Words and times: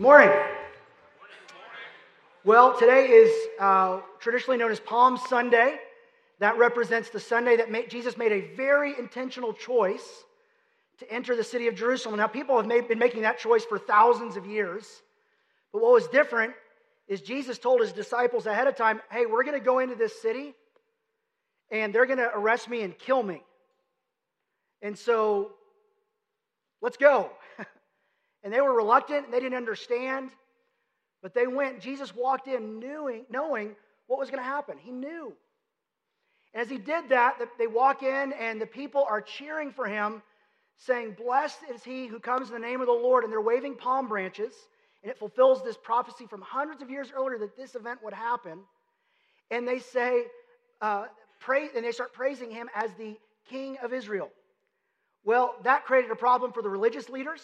Morning. 0.00 0.30
Well, 2.42 2.74
today 2.78 3.08
is 3.08 3.30
uh, 3.60 4.00
traditionally 4.18 4.56
known 4.56 4.70
as 4.70 4.80
Palm 4.80 5.18
Sunday. 5.28 5.76
That 6.38 6.56
represents 6.56 7.10
the 7.10 7.20
Sunday 7.20 7.58
that 7.58 7.70
made, 7.70 7.90
Jesus 7.90 8.16
made 8.16 8.32
a 8.32 8.56
very 8.56 8.98
intentional 8.98 9.52
choice 9.52 10.24
to 11.00 11.12
enter 11.12 11.36
the 11.36 11.44
city 11.44 11.68
of 11.68 11.74
Jerusalem. 11.74 12.16
Now, 12.16 12.28
people 12.28 12.56
have 12.56 12.66
made, 12.66 12.88
been 12.88 12.98
making 12.98 13.20
that 13.22 13.38
choice 13.38 13.62
for 13.66 13.78
thousands 13.78 14.38
of 14.38 14.46
years. 14.46 14.86
But 15.70 15.82
what 15.82 15.92
was 15.92 16.06
different 16.06 16.54
is 17.06 17.20
Jesus 17.20 17.58
told 17.58 17.82
his 17.82 17.92
disciples 17.92 18.46
ahead 18.46 18.68
of 18.68 18.76
time, 18.76 19.02
hey, 19.10 19.26
we're 19.26 19.44
going 19.44 19.58
to 19.58 19.62
go 19.62 19.80
into 19.80 19.96
this 19.96 20.22
city 20.22 20.54
and 21.70 21.94
they're 21.94 22.06
going 22.06 22.20
to 22.20 22.30
arrest 22.34 22.70
me 22.70 22.80
and 22.80 22.98
kill 22.98 23.22
me. 23.22 23.42
And 24.80 24.98
so, 24.98 25.50
let's 26.80 26.96
go. 26.96 27.28
And 28.42 28.52
they 28.52 28.60
were 28.60 28.74
reluctant 28.74 29.26
and 29.26 29.34
they 29.34 29.40
didn't 29.40 29.56
understand. 29.56 30.30
But 31.22 31.34
they 31.34 31.46
went, 31.46 31.80
Jesus 31.80 32.14
walked 32.14 32.48
in 32.48 32.80
knowing, 32.80 33.26
knowing 33.30 33.76
what 34.06 34.18
was 34.18 34.30
going 34.30 34.42
to 34.42 34.48
happen. 34.48 34.78
He 34.78 34.90
knew. 34.90 35.32
And 36.54 36.62
as 36.62 36.70
he 36.70 36.78
did 36.78 37.10
that, 37.10 37.38
they 37.58 37.66
walk 37.66 38.02
in 38.02 38.32
and 38.32 38.60
the 38.60 38.66
people 38.66 39.04
are 39.08 39.20
cheering 39.20 39.70
for 39.70 39.86
him, 39.86 40.22
saying, 40.78 41.16
Blessed 41.22 41.58
is 41.72 41.84
he 41.84 42.06
who 42.06 42.18
comes 42.18 42.48
in 42.48 42.54
the 42.54 42.66
name 42.66 42.80
of 42.80 42.86
the 42.86 42.92
Lord. 42.92 43.24
And 43.24 43.32
they're 43.32 43.40
waving 43.40 43.76
palm 43.76 44.08
branches. 44.08 44.54
And 45.02 45.10
it 45.10 45.18
fulfills 45.18 45.62
this 45.62 45.76
prophecy 45.76 46.26
from 46.26 46.40
hundreds 46.42 46.82
of 46.82 46.90
years 46.90 47.12
earlier 47.14 47.38
that 47.38 47.56
this 47.56 47.74
event 47.74 48.00
would 48.02 48.14
happen. 48.14 48.60
And 49.50 49.66
they 49.68 49.78
say, 49.78 50.24
uh, 50.80 51.06
pray, 51.40 51.68
and 51.74 51.84
they 51.84 51.92
start 51.92 52.12
praising 52.12 52.50
him 52.50 52.68
as 52.74 52.90
the 52.94 53.16
king 53.48 53.76
of 53.82 53.92
Israel. 53.92 54.30
Well, 55.24 55.54
that 55.64 55.84
created 55.84 56.10
a 56.10 56.16
problem 56.16 56.52
for 56.52 56.62
the 56.62 56.70
religious 56.70 57.08
leaders 57.10 57.42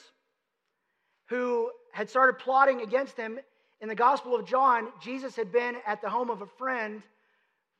who 1.27 1.71
had 1.93 2.09
started 2.09 2.39
plotting 2.39 2.83
against 2.83 3.17
him. 3.17 3.39
In 3.81 3.89
the 3.89 3.95
Gospel 3.95 4.35
of 4.35 4.47
John, 4.47 4.89
Jesus 5.01 5.37
had 5.37 5.53
been 5.53 5.77
at 5.87 6.01
the 6.01 6.09
home 6.09 6.31
of 6.31 6.43
a 6.43 6.47
friend 6.47 7.03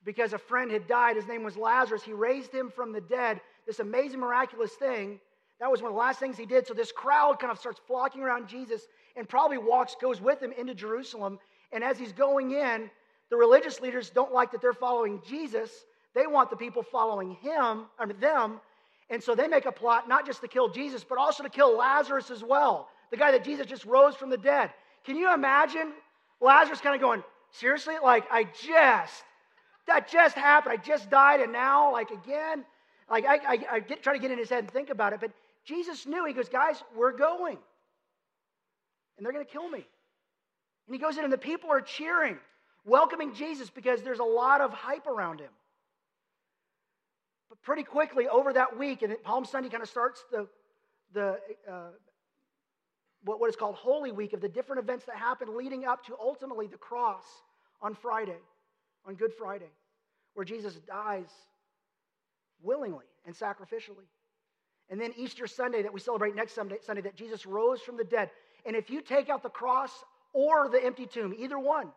because 0.05 0.33
a 0.33 0.39
friend 0.39 0.71
had 0.71 0.87
died. 0.87 1.17
His 1.17 1.27
name 1.27 1.43
was 1.43 1.57
Lazarus. 1.57 2.03
He 2.03 2.13
raised 2.13 2.53
him 2.53 2.71
from 2.71 2.93
the 2.93 3.01
dead, 3.01 3.41
this 3.67 3.81
amazing, 3.81 4.21
miraculous 4.21 4.73
thing. 4.73 5.21
That 5.59 5.71
was 5.71 5.81
one 5.81 5.91
of 5.91 5.95
the 5.95 6.01
last 6.01 6.21
things 6.21 6.37
he 6.37 6.47
did. 6.47 6.67
So 6.67 6.75
this 6.75 6.93
crowd 6.93 7.39
kind 7.39 7.51
of 7.51 7.59
starts 7.59 7.81
flocking 7.87 8.23
around 8.23 8.49
Jesus 8.49 8.83
and 9.17 9.29
probably 9.29 9.59
walks, 9.59 9.97
goes 10.01 10.21
with 10.21 10.43
him 10.43 10.53
into 10.53 10.75
Jerusalem. 10.75 11.39
And 11.73 11.83
as 11.83 11.99
he's 11.99 12.13
going 12.13 12.53
in, 12.53 12.91
the 13.31 13.37
religious 13.37 13.81
leaders 13.81 14.11
don't 14.11 14.33
like 14.33 14.53
that 14.53 14.61
they're 14.61 14.73
following 14.73 15.21
Jesus. 15.27 15.71
They 16.15 16.27
want 16.27 16.51
the 16.51 16.57
people 16.57 16.83
following 16.83 17.33
him, 17.33 17.87
I 17.99 18.07
mean 18.07 18.21
them. 18.21 18.61
And 19.11 19.23
so 19.23 19.35
they 19.35 19.49
make 19.49 19.67
a 19.67 19.73
plot 19.73 20.09
not 20.09 20.27
just 20.27 20.41
to 20.43 20.49
kill 20.49 20.69
Jesus, 20.69 21.05
but 21.05 21.19
also 21.19 21.43
to 21.43 21.49
kill 21.49 21.77
Lazarus 21.77 22.31
as 22.31 22.43
well, 22.43 22.89
the 23.11 23.17
guy 23.17 23.33
that 23.33 23.45
Jesus 23.45 23.67
just 23.67 23.85
rose 23.85 24.15
from 24.15 24.31
the 24.31 24.37
dead. 24.37 24.71
Can 25.05 25.17
you 25.17 25.33
imagine 25.33 25.93
Lazarus 26.41 26.81
kind 26.81 26.95
of 26.95 27.01
going, 27.01 27.23
seriously? 27.51 27.95
Like, 28.03 28.25
I 28.31 28.45
just, 28.45 29.25
that 29.87 30.09
just 30.11 30.35
happened. 30.35 30.73
I 30.73 30.83
just 30.83 31.11
died, 31.11 31.41
and 31.41 31.53
now, 31.53 31.93
like, 31.93 32.11
again? 32.11 32.65
Like, 33.11 33.25
I, 33.25 33.37
I, 33.37 33.59
I 33.73 33.81
get, 33.81 34.03
try 34.03 34.15
to 34.15 34.19
get 34.19 34.31
in 34.31 34.39
his 34.39 34.51
head 34.51 34.65
and 34.65 34.71
think 34.71 34.91
about 34.91 35.13
it, 35.13 35.21
but 35.21 35.31
Jesus 35.65 36.07
knew. 36.07 36.25
He 36.25 36.33
goes, 36.33 36.49
guys, 36.49 36.83
we're 36.97 37.17
going. 37.17 37.59
And 39.17 39.25
they're 39.25 39.33
going 39.33 39.45
to 39.45 39.51
kill 39.51 39.69
me. 39.69 39.87
And 40.87 40.95
he 40.95 40.99
goes 40.99 41.17
in, 41.17 41.25
and 41.25 41.33
the 41.33 41.39
people 41.39 41.71
are 41.71 41.81
cheering, 41.81 42.39
welcoming 42.85 43.35
Jesus 43.35 43.71
because 43.71 44.03
there's 44.03 44.19
a 44.19 44.25
lot 44.25 44.61
of 44.61 44.73
hype 44.73 45.07
around 45.07 45.41
him. 45.41 45.51
But 47.49 47.63
pretty 47.63 47.85
quickly 47.85 48.29
over 48.29 48.53
that 48.53 48.79
week, 48.79 49.03
and 49.03 49.15
Palm 49.23 49.45
Sunday 49.45 49.69
kind 49.69 49.83
of 49.83 49.89
starts 49.89 50.25
the, 50.31 50.49
the 51.15 51.39
uh, 51.71 51.91
what, 53.27 53.41
what 53.41 53.51
is 53.51 53.57
called 53.57 53.75
Holy 53.75 54.13
Week 54.13 54.33
of 54.33 54.41
the 54.41 54.49
different 54.49 54.83
events 54.83 55.05
that 55.07 55.17
happen 55.17 55.57
leading 55.57 55.85
up 55.85 56.05
to 56.07 56.17
ultimately 56.21 56.67
the 56.67 56.77
cross 56.77 57.25
on 57.83 57.95
Friday, 57.95 58.39
on 59.05 59.15
Good 59.15 59.33
Friday, 59.35 59.71
where 60.35 60.45
Jesus 60.45 60.75
dies 60.87 61.29
willingly 62.63 63.05
and 63.27 63.35
sacrificially. 63.35 64.07
And 64.89 65.01
then 65.01 65.13
Easter 65.17 65.49
Sunday 65.49 65.83
that 65.83 65.93
we 65.93 65.99
celebrate 65.99 66.37
next 66.37 66.55
Sunday, 66.55 66.77
Sunday 66.81 67.03
that 67.03 67.17
Jesus 67.17 67.45
rose 67.45 67.81
from 67.81 67.97
the 67.97 68.05
dead. 68.05 68.31
And 68.65 68.77
if 68.77 68.89
you 68.89 69.01
take 69.01 69.29
out 69.29 69.43
the 69.43 69.51
cross 69.51 69.91
or 70.33 70.69
the 70.69 70.83
empty 70.83 71.07
tomb, 71.07 71.35
either 71.37 71.59
one, 71.59 71.89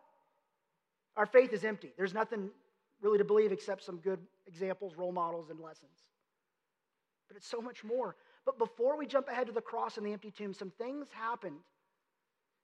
our 1.16 1.26
faith 1.26 1.52
is 1.52 1.64
empty. 1.64 1.92
There's 1.96 2.14
nothing 2.14 2.50
really 3.00 3.18
to 3.18 3.24
believe 3.24 3.52
except 3.52 3.84
some 3.84 3.98
good 3.98 4.18
examples, 4.46 4.96
role 4.96 5.12
models, 5.12 5.50
and 5.50 5.60
lessons. 5.60 5.92
But 7.28 7.36
it's 7.36 7.46
so 7.46 7.60
much 7.60 7.84
more. 7.84 8.16
But 8.46 8.58
before 8.58 8.96
we 8.96 9.06
jump 9.06 9.28
ahead 9.28 9.46
to 9.46 9.52
the 9.52 9.60
cross 9.60 9.96
and 9.96 10.06
the 10.06 10.12
empty 10.12 10.30
tomb, 10.30 10.54
some 10.54 10.72
things 10.78 11.08
happened 11.12 11.58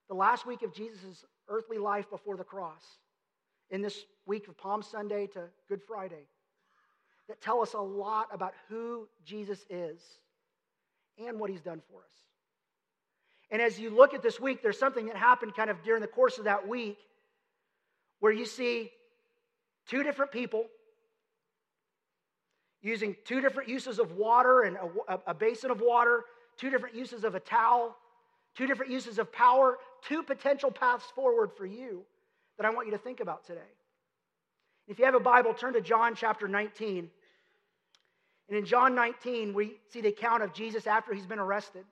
the 0.09 0.15
last 0.15 0.47
week 0.47 0.63
of 0.63 0.73
Jesus' 0.73 1.25
earthly 1.49 1.79
life 1.79 2.09
before 2.11 2.37
the 2.37 2.45
cross, 2.45 2.83
in 3.71 3.83
this 3.83 4.05
week 4.27 4.47
of 4.49 4.57
Palm 4.57 4.83
Sunday 4.83 5.27
to 5.29 5.45
Good 5.69 5.83
Friday, 5.83 6.27
that 7.29 7.41
tell 7.41 7.61
us 7.61 7.75
a 7.75 7.81
lot 7.81 8.29
about 8.33 8.55
who 8.69 9.09
Jesus 9.25 9.65
is 9.69 10.01
and 11.19 11.41
what 11.41 11.51
he's 11.51 11.61
done 11.61 11.83
for 11.91 11.99
us. 11.99 12.17
And 13.51 13.61
as 13.61 13.79
you 13.79 13.91
look 13.91 14.15
at 14.15 14.23
this 14.23 14.41
week, 14.41 14.63
there's 14.63 14.79
something 14.79 15.07
that 15.07 15.17
happened 15.17 15.55
kind 15.55 15.71
of 15.71 15.83
during 15.83 16.01
the 16.01 16.09
course 16.09 16.39
of 16.39 16.45
that 16.45 16.69
week 16.69 16.99
where 18.21 18.33
you 18.33 18.45
see 18.45 18.91
two 19.89 20.03
different 20.03 20.33
people 20.33 20.67
using 22.83 23.17
two 23.25 23.41
different 23.41 23.69
uses 23.69 23.99
of 23.99 24.13
water 24.13 24.63
and 24.63 24.77
a, 25.09 25.19
a, 25.27 25.35
basin 25.35 25.71
of 25.71 25.81
water, 25.81 26.25
two 26.57 26.71
different 26.71 26.95
uses 26.95 27.25
of 27.25 27.35
a 27.35 27.41
towel, 27.41 27.97
two 28.55 28.67
different 28.67 28.93
uses 28.93 29.19
of 29.19 29.33
power, 29.33 29.79
two 30.03 30.23
potential 30.23 30.71
paths 30.71 31.05
forward 31.15 31.51
for 31.57 31.67
you 31.67 32.03
that 32.57 32.67
I 32.67 32.71
want 32.71 32.87
you 32.87 32.93
to 32.93 32.99
think 32.99 33.21
about 33.21 33.45
today. 33.45 33.61
If 34.89 34.99
you 34.99 35.05
have 35.05 35.15
a 35.15 35.21
Bible, 35.21 35.53
turn 35.53 35.73
to 35.73 35.81
John 35.81 36.15
chapter 36.15 36.47
19. 36.47 37.11
And 38.49 38.59
in 38.59 38.65
John 38.65 38.95
19, 38.95 39.53
we 39.53 39.75
see 39.91 40.01
the 40.01 40.09
account 40.09 40.43
of 40.43 40.53
Jesus 40.53 40.87
after 40.87 41.13
he's 41.13 41.27
been 41.27 41.41
arrested. 41.41 41.85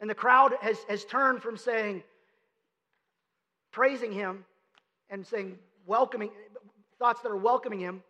And 0.00 0.08
the 0.08 0.14
crowd 0.14 0.52
has, 0.60 0.78
has 0.88 1.04
turned 1.04 1.42
from 1.42 1.56
saying, 1.56 2.04
praising 3.72 4.12
him 4.12 4.44
and 5.10 5.26
saying, 5.26 5.58
welcoming, 5.86 6.30
thoughts 6.98 7.20
that 7.22 7.30
are 7.30 7.36
welcoming 7.36 7.80
him. 7.80 8.02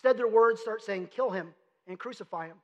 Instead, 0.00 0.16
their 0.16 0.28
words 0.28 0.62
start 0.62 0.82
saying, 0.82 1.08
kill 1.08 1.28
him 1.28 1.52
and 1.86 1.98
crucify 1.98 2.46
him. 2.46 2.56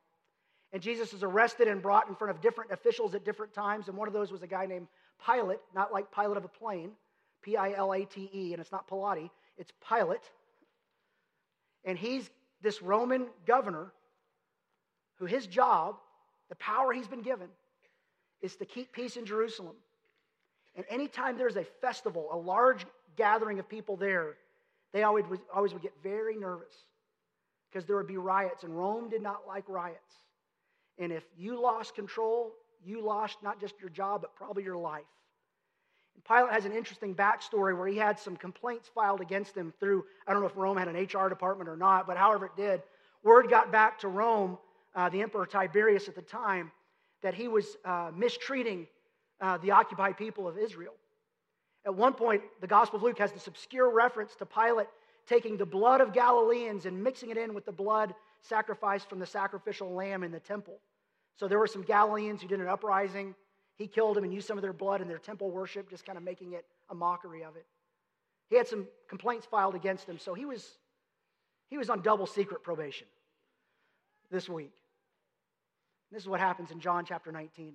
And 0.73 0.81
Jesus 0.81 1.13
is 1.13 1.23
arrested 1.23 1.69
and 1.69 1.83
brought 1.83 2.09
in 2.09 2.15
front 2.15 2.31
of 2.31 2.41
different 2.41 2.71
officials 2.71 3.15
at 3.15 3.27
different 3.27 3.53
times. 3.53 3.89
And 3.89 3.97
one 3.99 4.09
of 4.09 4.15
those 4.15 4.33
was 4.33 4.43
a 4.43 4.47
guy 4.47 4.65
named 4.65 4.87
Pilate, 5.27 5.59
not 5.75 5.93
like 5.93 6.11
pilot 6.11 6.39
of 6.39 6.47
a 6.47 6.49
plane, 6.49 6.93
P 7.43 7.59
I 7.59 7.73
L 7.73 7.93
A 7.93 8.07
T 8.07 8.31
E, 8.33 8.53
and 8.55 8.61
it's 8.61 8.73
not 8.73 8.89
Pilate, 8.89 9.31
it's 9.59 9.71
Pilate. 9.87 10.23
And 11.85 11.99
he's 11.99 12.31
this 12.63 12.81
Roman 12.81 13.27
governor 13.47 13.93
who 15.17 15.27
his 15.27 15.47
job, 15.47 15.97
the 16.49 16.57
power 16.57 16.91
he's 16.91 17.07
been 17.07 17.21
given, 17.21 17.49
is 18.41 18.57
to 18.57 18.65
keep 18.65 18.93
peace 18.93 19.19
in 19.19 19.27
Jerusalem. 19.27 19.77
And 20.75 20.87
anytime 20.89 21.37
there's 21.37 21.57
a 21.57 21.65
festival, 21.83 22.29
a 22.33 22.39
large 22.39 22.87
gathering 23.15 23.59
of 23.59 23.69
people 23.69 23.99
there, 23.99 24.37
they 24.95 25.03
always, 25.03 25.27
always 25.55 25.75
would 25.75 25.83
get 25.83 25.93
very 26.03 26.35
nervous 26.39 26.73
because 27.77 27.87
there 27.87 27.97
would 27.97 28.07
be 28.07 28.17
riots, 28.17 28.65
and 28.65 28.75
Rome 28.75 29.11
did 29.11 29.21
not 29.21 29.43
like 29.47 29.69
riots. 29.69 30.15
And 30.97 31.13
if 31.13 31.25
you 31.37 31.61
lost 31.61 31.95
control, 31.95 32.55
you 32.83 33.05
lost 33.05 33.43
not 33.43 33.61
just 33.61 33.75
your 33.79 33.91
job, 33.91 34.23
but 34.23 34.35
probably 34.35 34.63
your 34.63 34.79
life. 34.79 35.05
And 36.15 36.25
Pilate 36.25 36.55
has 36.55 36.65
an 36.65 36.73
interesting 36.73 37.15
backstory 37.15 37.77
where 37.77 37.87
he 37.87 37.99
had 37.99 38.19
some 38.19 38.35
complaints 38.35 38.89
filed 38.95 39.21
against 39.21 39.55
him 39.55 39.75
through, 39.79 40.07
I 40.27 40.33
don't 40.33 40.41
know 40.41 40.49
if 40.49 40.57
Rome 40.57 40.79
had 40.79 40.89
an 40.89 40.97
HR 40.97 41.29
department 41.29 41.69
or 41.69 41.77
not, 41.77 42.07
but 42.07 42.17
however 42.17 42.47
it 42.47 42.57
did, 42.57 42.81
word 43.23 43.51
got 43.51 43.71
back 43.71 43.99
to 43.99 44.09
Rome, 44.09 44.57
uh, 44.95 45.11
the 45.11 45.21
Emperor 45.21 45.45
Tiberius 45.45 46.09
at 46.09 46.15
the 46.15 46.23
time, 46.23 46.73
that 47.23 47.35
he 47.35 47.47
was 47.47 47.77
uh, 47.85 48.11
mistreating 48.17 48.87
uh, 49.43 49.59
the 49.59 49.73
occupied 49.73 50.17
people 50.17 50.49
of 50.49 50.57
Israel. 50.57 50.95
At 51.85 51.95
one 51.95 52.15
point, 52.15 52.41
the 52.63 52.67
Gospel 52.67 52.97
of 52.97 53.03
Luke 53.03 53.19
has 53.19 53.33
this 53.33 53.47
obscure 53.47 53.91
reference 53.91 54.35
to 54.37 54.47
Pilate 54.47 54.89
taking 55.27 55.57
the 55.57 55.67
blood 55.67 56.01
of 56.01 56.13
Galileans 56.13 56.87
and 56.87 57.03
mixing 57.03 57.31
it 57.31 57.37
in 57.37 57.55
with 57.55 57.67
the 57.67 57.73
blood 57.73 58.15
sacrificed 58.43 59.09
from 59.09 59.19
the 59.19 59.27
sacrificial 59.27 59.93
lamb 59.93 60.23
in 60.23 60.31
the 60.31 60.41
temple. 60.41 60.79
So 61.37 61.49
there 61.49 61.59
were 61.59 61.67
some 61.67 61.83
Galileans 61.83 62.41
who 62.41 62.49
did 62.49 62.61
an 62.61 62.69
uprising. 62.69 63.35
He 63.77 63.87
killed 63.87 64.17
them 64.17 64.25
and 64.25 64.33
used 64.33 64.47
some 64.47 64.57
of 64.57 64.63
their 64.63 64.73
blood 64.73 65.01
in 65.01 65.09
their 65.09 65.19
temple 65.19 65.51
worship, 65.51 65.91
just 65.91 66.07
kind 66.07 66.17
of 66.17 66.25
making 66.25 66.53
it 66.53 66.65
a 66.91 66.95
mockery 66.95 67.45
of 67.45 67.57
it. 67.57 67.67
He 68.49 68.57
had 68.57 68.69
some 68.69 68.87
complaints 69.09 69.47
filed 69.47 69.75
against 69.75 70.09
him, 70.09 70.19
so 70.19 70.33
he 70.33 70.45
was, 70.45 70.67
he 71.69 71.77
was 71.77 71.91
on 71.91 72.01
double 72.01 72.27
secret 72.27 72.63
probation 72.63 73.09
this 74.31 74.49
week. 74.49 74.73
This 76.13 76.23
is 76.23 76.29
what 76.29 76.41
happens 76.41 76.71
in 76.71 76.81
John 76.81 77.05
chapter 77.05 77.33
19. 77.33 77.75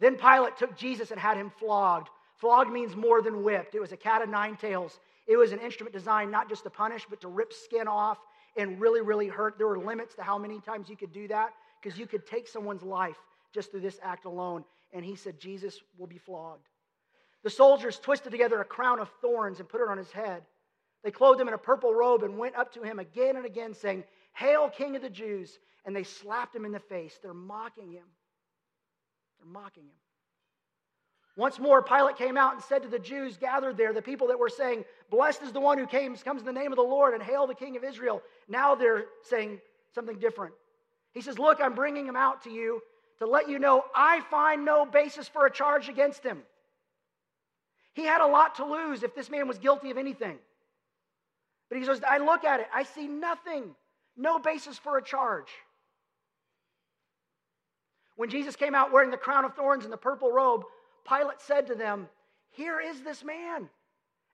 Then 0.00 0.16
Pilate 0.16 0.56
took 0.56 0.76
Jesus 0.76 1.10
and 1.10 1.20
had 1.20 1.36
him 1.36 1.52
flogged. 1.58 2.08
Flogged 2.36 2.72
means 2.72 2.96
more 2.96 3.22
than 3.22 3.44
whipped. 3.44 3.74
It 3.74 3.80
was 3.80 3.92
a 3.92 3.96
cat 3.96 4.22
of 4.22 4.28
nine 4.28 4.56
tails. 4.56 4.98
It 5.26 5.36
was 5.36 5.52
an 5.52 5.60
instrument 5.60 5.94
designed 5.94 6.30
not 6.30 6.48
just 6.48 6.64
to 6.64 6.70
punish, 6.70 7.06
but 7.08 7.20
to 7.22 7.28
rip 7.28 7.52
skin 7.52 7.88
off 7.88 8.18
and 8.56 8.80
really, 8.80 9.00
really 9.00 9.28
hurt. 9.28 9.56
There 9.58 9.66
were 9.66 9.78
limits 9.78 10.14
to 10.16 10.22
how 10.22 10.38
many 10.38 10.60
times 10.60 10.88
you 10.88 10.96
could 10.96 11.12
do 11.12 11.28
that 11.28 11.50
because 11.82 11.98
you 11.98 12.06
could 12.06 12.26
take 12.26 12.46
someone's 12.48 12.82
life 12.82 13.16
just 13.52 13.70
through 13.70 13.80
this 13.80 13.98
act 14.02 14.24
alone. 14.24 14.64
and 14.92 15.04
he 15.04 15.16
said, 15.16 15.40
Jesus 15.40 15.80
will 15.98 16.06
be 16.06 16.18
flogged. 16.18 16.68
The 17.42 17.50
soldiers 17.50 17.98
twisted 17.98 18.30
together 18.30 18.60
a 18.60 18.64
crown 18.64 19.00
of 19.00 19.10
thorns 19.20 19.58
and 19.60 19.68
put 19.68 19.80
it 19.80 19.88
on 19.88 19.98
his 19.98 20.10
head. 20.12 20.42
They 21.02 21.10
clothed 21.10 21.40
him 21.40 21.48
in 21.48 21.54
a 21.54 21.58
purple 21.58 21.92
robe 21.92 22.22
and 22.22 22.38
went 22.38 22.56
up 22.56 22.72
to 22.74 22.82
him 22.82 22.98
again 22.98 23.36
and 23.36 23.44
again, 23.44 23.74
saying, 23.74 24.04
Hail, 24.34 24.70
King 24.70 24.96
of 24.96 25.02
the 25.02 25.10
Jews! 25.10 25.58
And 25.84 25.94
they 25.94 26.04
slapped 26.04 26.56
him 26.56 26.64
in 26.64 26.72
the 26.72 26.80
face. 26.80 27.18
They're 27.22 27.34
mocking 27.34 27.92
him. 27.92 28.06
They're 29.38 29.52
mocking 29.52 29.84
him. 29.84 30.03
Once 31.36 31.58
more, 31.58 31.82
Pilate 31.82 32.16
came 32.16 32.36
out 32.36 32.54
and 32.54 32.62
said 32.62 32.82
to 32.82 32.88
the 32.88 32.98
Jews 32.98 33.36
gathered 33.36 33.76
there, 33.76 33.92
the 33.92 34.00
people 34.00 34.28
that 34.28 34.38
were 34.38 34.48
saying, 34.48 34.84
Blessed 35.10 35.42
is 35.42 35.52
the 35.52 35.60
one 35.60 35.78
who 35.78 35.86
came, 35.86 36.14
comes 36.16 36.40
in 36.40 36.46
the 36.46 36.52
name 36.52 36.70
of 36.70 36.76
the 36.76 36.82
Lord, 36.82 37.12
and 37.12 37.22
hail 37.22 37.46
the 37.46 37.54
King 37.54 37.76
of 37.76 37.82
Israel. 37.82 38.22
Now 38.48 38.76
they're 38.76 39.06
saying 39.22 39.60
something 39.94 40.18
different. 40.18 40.54
He 41.12 41.20
says, 41.20 41.38
Look, 41.38 41.60
I'm 41.60 41.74
bringing 41.74 42.06
him 42.06 42.14
out 42.14 42.44
to 42.44 42.50
you 42.50 42.80
to 43.18 43.26
let 43.26 43.48
you 43.48 43.58
know 43.58 43.84
I 43.94 44.20
find 44.30 44.64
no 44.64 44.86
basis 44.86 45.26
for 45.26 45.46
a 45.46 45.50
charge 45.50 45.88
against 45.88 46.22
him. 46.22 46.42
He 47.94 48.04
had 48.04 48.20
a 48.20 48.26
lot 48.26 48.56
to 48.56 48.64
lose 48.64 49.02
if 49.02 49.14
this 49.14 49.30
man 49.30 49.48
was 49.48 49.58
guilty 49.58 49.90
of 49.90 49.98
anything. 49.98 50.38
But 51.68 51.78
he 51.78 51.84
says, 51.84 52.00
I 52.08 52.18
look 52.18 52.44
at 52.44 52.60
it, 52.60 52.66
I 52.72 52.84
see 52.84 53.08
nothing, 53.08 53.74
no 54.16 54.38
basis 54.38 54.78
for 54.78 54.98
a 54.98 55.02
charge. 55.02 55.48
When 58.16 58.30
Jesus 58.30 58.54
came 58.54 58.74
out 58.74 58.92
wearing 58.92 59.10
the 59.10 59.16
crown 59.16 59.44
of 59.44 59.54
thorns 59.54 59.84
and 59.84 59.92
the 59.92 59.96
purple 59.96 60.30
robe, 60.30 60.62
Pilate 61.08 61.40
said 61.40 61.66
to 61.68 61.74
them, 61.74 62.08
Here 62.50 62.80
is 62.80 63.02
this 63.02 63.24
man. 63.24 63.68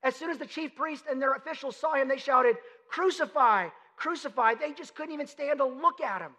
As 0.02 0.16
soon 0.16 0.30
as 0.30 0.38
the 0.38 0.46
chief 0.46 0.74
priest 0.74 1.04
and 1.10 1.20
their 1.20 1.34
officials 1.34 1.76
saw 1.76 1.94
him, 1.94 2.08
they 2.08 2.16
shouted, 2.16 2.56
Crucify, 2.88 3.68
crucify. 3.96 4.54
They 4.54 4.72
just 4.72 4.94
couldn't 4.94 5.12
even 5.12 5.26
stand 5.26 5.58
to 5.58 5.66
look 5.66 6.00
at 6.00 6.22
him. 6.22 6.32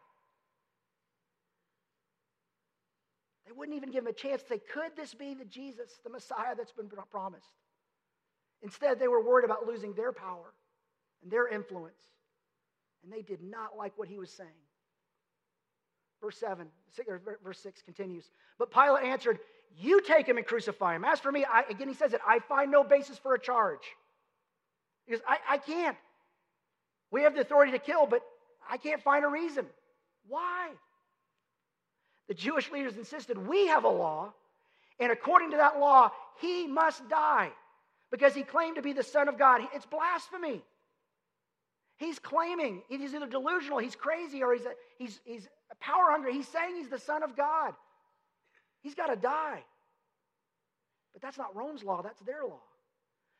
They 3.45 3.51
wouldn't 3.51 3.75
even 3.75 3.92
give 3.92 4.04
him 4.04 4.07
a 4.07 4.13
chance 4.13 4.42
to 4.44 4.48
say, 4.48 4.62
Could 4.74 4.95
this 4.95 5.13
be 5.13 5.33
the 5.33 5.45
Jesus, 5.45 6.00
the 6.04 6.10
Messiah 6.10 6.56
that's 6.56 6.72
been 6.72 6.89
promised? 7.12 7.50
Instead, 8.63 9.00
they 9.00 9.07
were 9.07 9.24
worried 9.24 9.45
about 9.45 9.66
losing 9.68 9.94
their 9.94 10.12
power 10.12 10.54
and 11.22 11.31
their 11.31 11.48
influence. 11.48 12.01
And 13.04 13.12
they 13.12 13.22
did 13.22 13.42
not 13.42 13.75
like 13.77 13.98
what 13.98 14.07
he 14.07 14.19
was 14.19 14.31
saying. 14.31 14.50
Verse 16.22 16.38
7, 16.38 16.68
verse 17.44 17.60
6 17.60 17.81
continues. 17.81 18.30
But 18.60 18.72
Pilate 18.72 19.04
answered, 19.06 19.39
You 19.77 20.01
take 20.01 20.27
him 20.27 20.38
and 20.38 20.45
crucify 20.45 20.95
him. 20.95 21.06
As 21.06 21.19
for 21.19 21.31
me, 21.31 21.45
I, 21.45 21.63
again, 21.69 21.88
he 21.88 21.94
says 21.94 22.13
it, 22.13 22.21
I 22.27 22.39
find 22.39 22.71
no 22.71 22.83
basis 22.83 23.18
for 23.18 23.33
a 23.33 23.39
charge. 23.39 23.81
Goes, 25.09 25.19
I, 25.27 25.38
I 25.50 25.57
can't. 25.57 25.97
We 27.12 27.23
have 27.23 27.35
the 27.35 27.41
authority 27.41 27.73
to 27.73 27.79
kill, 27.79 28.06
but 28.06 28.21
I 28.69 28.77
can't 28.77 29.01
find 29.01 29.25
a 29.25 29.27
reason. 29.27 29.65
Why? 30.27 30.69
The 32.27 32.33
Jewish 32.33 32.71
leaders 32.71 32.95
insisted, 32.95 33.38
We 33.38 33.68
have 33.68 33.83
a 33.83 33.89
law, 33.89 34.33
and 35.00 35.12
according 35.12 35.51
to 35.51 35.57
that 35.57 35.79
law, 35.79 36.12
he 36.39 36.67
must 36.67 37.07
die 37.09 37.51
because 38.12 38.33
he 38.33 38.44
claimed 38.44 38.77
to 38.77 38.81
be 38.81 38.94
the 38.94 39.03
Son 39.03 39.27
of 39.27 39.38
God. 39.38 39.62
It's 39.74 39.85
blasphemy. 39.85 40.62
He's 41.97 42.19
claiming 42.19 42.81
he's 42.88 43.13
either 43.13 43.27
delusional, 43.27 43.79
he's 43.79 43.95
crazy, 43.95 44.41
or 44.41 44.53
he's, 44.53 44.65
a, 44.65 44.71
he's, 44.97 45.19
he's 45.25 45.47
power 45.79 46.09
hungry. 46.09 46.33
He's 46.33 46.47
saying 46.47 46.75
he's 46.75 46.89
the 46.89 47.00
Son 47.00 47.24
of 47.24 47.35
God. 47.35 47.74
He's 48.81 48.95
got 48.95 49.07
to 49.07 49.16
die. 49.16 49.63
But 51.13 51.22
that's 51.22 51.38
not 51.38 51.56
Rome's 51.56 51.83
law, 51.83 52.01
that's 52.01 52.19
their 52.22 52.44
law. 52.45 52.62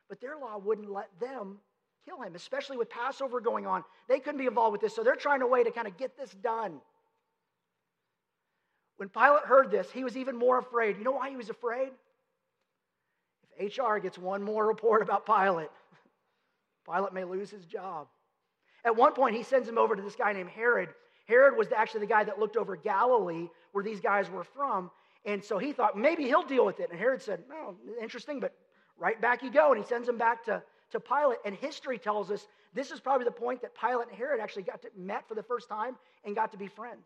But 0.08 0.20
their 0.20 0.36
law 0.36 0.58
wouldn't 0.58 0.90
let 0.90 1.08
them 1.20 1.58
kill 2.06 2.20
him, 2.22 2.34
especially 2.34 2.76
with 2.76 2.90
Passover 2.90 3.40
going 3.40 3.66
on. 3.66 3.84
They 4.08 4.18
couldn't 4.18 4.38
be 4.38 4.46
involved 4.46 4.72
with 4.72 4.80
this, 4.80 4.94
so 4.94 5.02
they're 5.02 5.16
trying 5.16 5.42
a 5.42 5.46
way 5.46 5.64
to 5.64 5.70
kind 5.70 5.86
of 5.86 5.96
get 5.96 6.16
this 6.16 6.30
done. 6.30 6.80
When 8.96 9.08
Pilate 9.08 9.44
heard 9.44 9.70
this, 9.70 9.90
he 9.90 10.04
was 10.04 10.16
even 10.16 10.36
more 10.36 10.58
afraid. 10.58 10.98
You 10.98 11.04
know 11.04 11.12
why 11.12 11.30
he 11.30 11.36
was 11.36 11.50
afraid? 11.50 11.90
If 13.58 13.78
HR 13.78 13.98
gets 13.98 14.18
one 14.18 14.42
more 14.42 14.66
report 14.66 15.02
about 15.02 15.26
Pilate, 15.26 15.70
Pilate 16.86 17.12
may 17.12 17.24
lose 17.24 17.50
his 17.50 17.64
job. 17.64 18.08
At 18.84 18.96
one 18.96 19.12
point, 19.12 19.36
he 19.36 19.42
sends 19.42 19.68
him 19.68 19.78
over 19.78 19.96
to 19.96 20.02
this 20.02 20.16
guy 20.16 20.32
named 20.32 20.50
Herod. 20.50 20.88
Herod 21.26 21.56
was 21.56 21.72
actually 21.72 22.00
the 22.00 22.06
guy 22.06 22.24
that 22.24 22.38
looked 22.38 22.56
over 22.56 22.76
Galilee, 22.76 23.48
where 23.72 23.84
these 23.84 24.00
guys 24.00 24.28
were 24.28 24.44
from. 24.44 24.90
And 25.24 25.42
so 25.44 25.58
he 25.58 25.72
thought, 25.72 25.96
maybe 25.96 26.24
he'll 26.24 26.46
deal 26.46 26.66
with 26.66 26.80
it. 26.80 26.90
And 26.90 26.98
Herod 26.98 27.22
said, 27.22 27.42
oh, 27.52 27.76
interesting, 28.00 28.40
but 28.40 28.54
right 28.98 29.20
back 29.20 29.42
you 29.42 29.50
go. 29.50 29.72
And 29.72 29.82
he 29.82 29.88
sends 29.88 30.08
him 30.08 30.18
back 30.18 30.44
to, 30.46 30.62
to 30.90 31.00
Pilate. 31.00 31.38
And 31.44 31.54
history 31.54 31.98
tells 31.98 32.30
us 32.30 32.46
this 32.74 32.90
is 32.90 33.00
probably 33.00 33.24
the 33.24 33.30
point 33.30 33.62
that 33.62 33.72
Pilate 33.78 34.08
and 34.08 34.16
Herod 34.16 34.40
actually 34.40 34.64
got 34.64 34.82
to 34.82 34.88
met 34.96 35.28
for 35.28 35.34
the 35.34 35.42
first 35.42 35.68
time 35.68 35.96
and 36.24 36.34
got 36.34 36.50
to 36.52 36.58
be 36.58 36.66
friends. 36.66 37.04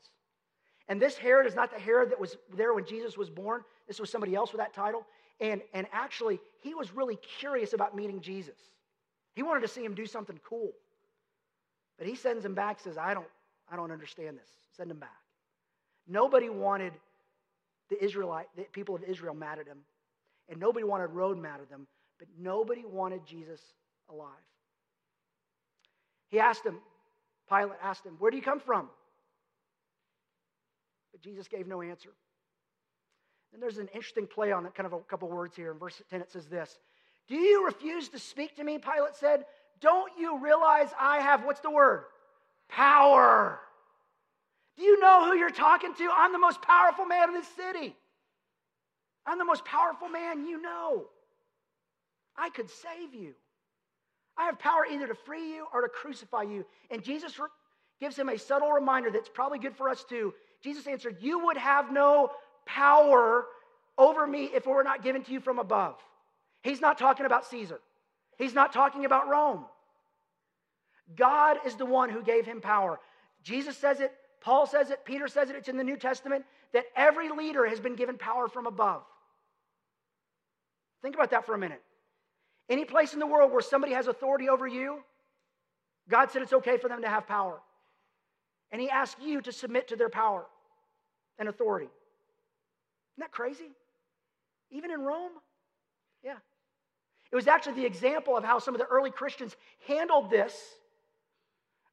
And 0.89 1.03
this 1.03 1.17
Herod 1.17 1.47
is 1.47 1.55
not 1.55 1.73
the 1.73 1.81
Herod 1.81 2.11
that 2.11 2.21
was 2.21 2.37
there 2.55 2.73
when 2.73 2.87
Jesus 2.87 3.19
was 3.19 3.29
born. 3.29 3.63
This 3.89 3.99
was 3.99 4.09
somebody 4.09 4.35
else 4.35 4.53
with 4.53 4.61
that 4.61 4.73
title. 4.73 5.05
And, 5.41 5.61
and 5.75 5.87
actually, 5.93 6.41
he 6.63 6.75
was 6.75 6.95
really 6.95 7.19
curious 7.39 7.73
about 7.73 7.95
meeting 7.95 8.21
Jesus. 8.21 8.59
He 9.35 9.43
wanted 9.43 9.61
to 9.61 9.69
see 9.69 9.85
him 9.85 9.95
do 9.95 10.07
something 10.07 10.39
cool. 10.49 10.71
But 11.99 12.07
he 12.07 12.15
sends 12.15 12.45
him 12.45 12.55
back, 12.55 12.81
says, 12.81 12.97
I 12.97 13.15
don't, 13.15 13.27
I 13.71 13.77
don't 13.77 13.91
understand 13.91 14.39
this. 14.39 14.49
Send 14.77 14.91
him 14.91 14.99
back. 14.99 15.11
Nobody 16.07 16.49
wanted 16.49 16.93
the 17.91 18.03
Israelite, 18.03 18.47
the 18.57 18.65
people 18.65 18.95
of 18.95 19.03
Israel 19.05 19.35
mad 19.35 19.59
at 19.59 19.67
him. 19.67 19.79
And 20.49 20.61
nobody 20.61 20.85
wanted 20.85 21.09
Rome 21.09 21.43
mad 21.43 21.61
at 21.61 21.71
them. 21.71 21.87
But 22.19 22.29
nobody 22.39 22.85
wanted 22.85 23.27
Jesus 23.27 23.61
alive. 24.11 24.31
He 26.29 26.41
asked 26.41 26.65
him, 26.65 26.79
Pilate 27.49 27.79
asked 27.83 28.05
him, 28.05 28.17
Where 28.19 28.31
do 28.31 28.37
you 28.37 28.43
come 28.43 28.61
from? 28.61 28.89
But 31.13 31.23
Jesus 31.23 31.49
gave 31.49 31.67
no 31.67 31.83
answer. 31.83 32.11
And 33.53 33.63
there's 33.63 33.79
an 33.79 33.89
interesting 33.95 34.27
play 34.27 34.53
on 34.53 34.67
it, 34.67 34.75
kind 34.75 34.87
of 34.87 34.93
a 34.93 34.99
couple 35.01 35.29
words 35.29 35.57
here. 35.57 35.73
In 35.73 35.79
verse 35.79 36.03
10, 36.11 36.21
it 36.21 36.31
says 36.31 36.47
this 36.47 36.79
Do 37.29 37.37
you 37.37 37.65
refuse 37.67 38.09
to 38.11 38.19
speak 38.19 38.57
to 38.57 38.65
me? 38.65 38.79
Pilate 38.79 39.15
said. 39.15 39.45
Don't 39.81 40.11
you 40.19 40.39
realize 40.39 40.89
I 40.99 41.21
have, 41.21 41.45
what's 41.45 41.61
the 41.61 41.71
word? 41.71 42.05
Power. 42.69 43.61
Do 44.77 44.85
you 44.85 45.01
know 45.01 45.25
who 45.25 45.37
you're 45.39 45.51
talking 45.51 45.95
to? 45.95 46.11
I'm 46.15 46.33
the 46.33 46.39
most 46.39 46.61
powerful 46.63 47.07
man 47.07 47.29
in 47.29 47.35
this 47.35 47.49
city. 47.57 47.97
I'm 49.27 49.39
the 49.39 49.45
most 49.45 49.65
powerful 49.65 50.09
man 50.09 50.47
you 50.47 50.61
know. 50.61 51.07
I 52.37 52.51
could 52.51 52.71
save 52.71 53.15
you. 53.15 53.35
I 54.37 54.45
have 54.45 54.59
power 54.59 54.87
either 54.91 55.07
to 55.07 55.15
free 55.15 55.55
you 55.55 55.67
or 55.73 55.83
to 55.83 55.89
crucify 55.89 56.43
you. 56.43 56.67
And 56.91 57.03
Jesus 57.03 57.33
gives 58.01 58.19
him 58.19 58.29
a 58.29 58.39
subtle 58.39 58.71
reminder 58.71 59.11
that's 59.11 59.31
probably 59.31 59.59
good 59.59 59.75
for 59.75 59.89
us 59.89 60.05
too. 60.05 60.35
Jesus 60.63 60.87
answered, 60.87 61.17
You 61.21 61.45
would 61.47 61.57
have 61.57 61.91
no 61.91 62.31
power 62.67 63.47
over 63.97 64.27
me 64.27 64.45
if 64.45 64.67
it 64.67 64.71
were 64.71 64.85
not 64.85 65.03
given 65.03 65.23
to 65.25 65.33
you 65.33 65.41
from 65.41 65.59
above. 65.59 65.97
He's 66.63 66.81
not 66.81 66.99
talking 66.99 67.25
about 67.25 67.47
Caesar. 67.47 67.81
He's 68.37 68.53
not 68.53 68.73
talking 68.73 69.07
about 69.07 69.29
Rome. 69.29 69.65
God 71.15 71.59
is 71.65 71.77
the 71.77 71.87
one 71.87 72.11
who 72.11 72.23
gave 72.23 72.45
him 72.45 72.61
power. 72.61 73.01
Jesus 73.43 73.77
says 73.77 74.01
it, 74.01 74.13
Paul 74.47 74.69
says 74.69 74.91
it, 74.91 75.05
Peter 75.05 75.27
says 75.27 75.51
it, 75.51 75.57
it's 75.57 75.69
in 75.69 75.77
the 75.77 75.83
New 75.83 75.97
Testament 75.97 76.45
that 76.73 76.85
every 76.95 77.31
leader 77.31 77.67
has 77.67 77.81
been 77.81 77.97
given 77.97 78.17
power 78.17 78.47
from 78.47 78.69
above. 78.69 79.03
Think 81.03 81.17
about 81.17 81.31
that 81.31 81.47
for 81.47 81.57
a 81.57 81.59
minute. 81.59 81.83
Any 82.71 82.85
place 82.85 83.13
in 83.13 83.19
the 83.19 83.27
world 83.27 83.51
where 83.51 83.61
somebody 83.61 83.95
has 83.95 84.07
authority 84.07 84.49
over 84.49 84.65
you, 84.65 85.01
God 86.09 86.31
said 86.31 86.43
it's 86.43 86.53
okay 86.53 86.77
for 86.79 86.89
them 86.89 87.03
to 87.03 87.09
have 87.09 87.27
power. 87.27 87.61
And 88.71 88.81
He 88.81 88.89
asked 88.89 89.21
you 89.21 89.41
to 89.41 89.51
submit 89.51 89.89
to 89.89 89.97
their 89.97 90.09
power 90.09 90.47
and 91.41 91.49
authority. 91.49 91.87
Isn't 91.87 93.19
that 93.19 93.33
crazy? 93.33 93.73
Even 94.71 94.93
in 94.93 95.01
Rome? 95.01 95.33
Yeah. 96.23 96.37
It 97.33 97.35
was 97.35 97.49
actually 97.49 97.75
the 97.75 97.87
example 97.87 98.37
of 98.37 98.45
how 98.45 98.61
some 98.61 98.77
of 98.77 98.79
the 98.81 98.87
early 98.87 99.11
Christians 99.11 99.57
handled 99.89 100.31
this. 100.31 100.57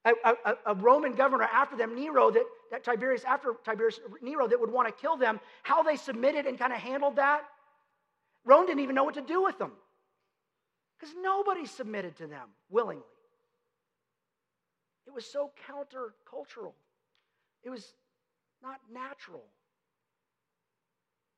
A, 0.06 0.12
a, 0.26 0.56
a, 0.66 0.76
Roman 0.76 1.14
governor 1.14 1.46
after 1.46 1.78
them, 1.78 1.96
Nero, 1.96 2.30
that, 2.30 2.44
that 2.72 2.84
Tiberius, 2.84 3.24
after 3.24 3.54
Tiberius, 3.64 4.02
Nero, 4.22 4.48
that 4.48 4.60
would 4.60 4.72
want 4.72 4.88
to 4.88 4.94
kill 4.94 5.16
them, 5.16 5.40
how 5.64 5.82
they 5.82 5.96
submitted 5.96 6.46
and 6.46 6.60
kind 6.60 6.74
of 6.74 6.80
handled 6.80 7.16
that. 7.16 7.44
Rome 8.44 8.66
didn't 8.66 8.82
even 8.82 8.96
know 8.96 9.06
what 9.06 9.14
to 9.14 9.22
do 9.22 9.42
with 9.42 9.58
them 9.58 9.72
because 11.00 11.16
nobody 11.22 11.66
submitted 11.66 12.18
to 12.18 12.28
them 12.28 12.50
willingly. 12.70 13.04
It 15.08 15.14
was 15.14 15.26
so 15.26 15.52
countercultural, 15.70 16.74
it 17.64 17.70
was 17.70 17.94
not 18.62 18.80
natural. 18.92 19.44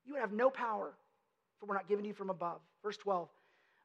You 0.05 0.13
would 0.13 0.22
have 0.22 0.34
no 0.34 0.50
power 0.50 0.93
for 1.60 1.65
we're 1.65 1.75
not 1.75 1.88
given 1.88 2.05
you 2.05 2.13
from 2.13 2.29
above. 2.29 2.60
Verse 2.84 2.98
12. 2.98 3.27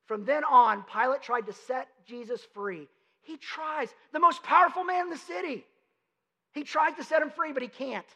From 0.07 0.25
then 0.25 0.45
on, 0.45 0.85
Pilate 0.93 1.23
tried 1.23 1.47
to 1.47 1.53
set 1.53 1.89
Jesus 2.07 2.43
free. 2.53 2.89
He 3.23 3.37
tries, 3.37 3.89
the 4.13 4.21
most 4.21 4.43
powerful 4.43 4.85
man 4.85 5.07
in 5.07 5.11
the 5.11 5.17
city. 5.17 5.65
He 6.53 6.65
tries 6.65 6.95
to 6.97 7.05
set 7.05 7.23
him 7.23 7.31
free, 7.31 7.53
but 7.53 7.63
he 7.63 7.69
can't. 7.69 8.07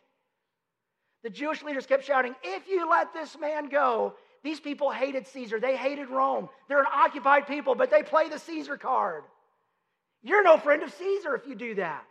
The 1.23 1.30
Jewish 1.30 1.62
leaders 1.62 1.87
kept 1.87 2.04
shouting, 2.04 2.34
If 2.42 2.68
you 2.68 2.88
let 2.88 3.12
this 3.14 3.37
man 3.38 3.68
go, 3.68 4.14
these 4.42 4.61
people 4.61 4.90
hated 4.90 5.26
Caesar. 5.28 5.58
They 5.58 5.76
hated 5.76 6.11
Rome. 6.11 6.49
They're 6.68 6.80
an 6.80 6.87
occupied 6.92 7.46
people, 7.46 7.75
but 7.75 7.90
they 7.90 8.02
play 8.02 8.28
the 8.28 8.38
Caesar 8.38 8.76
card. 8.76 9.25
You're 10.23 10.42
no 10.42 10.58
friend 10.58 10.82
of 10.82 10.92
Caesar 10.92 11.34
if 11.34 11.46
you 11.46 11.54
do 11.54 11.75
that. 11.76 12.04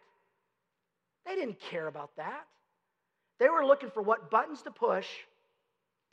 They 1.25 1.35
didn't 1.35 1.59
care 1.59 1.87
about 1.87 2.11
that. 2.17 2.45
They 3.39 3.49
were 3.49 3.65
looking 3.65 3.91
for 3.91 4.01
what 4.01 4.31
buttons 4.31 4.63
to 4.63 4.71
push 4.71 5.07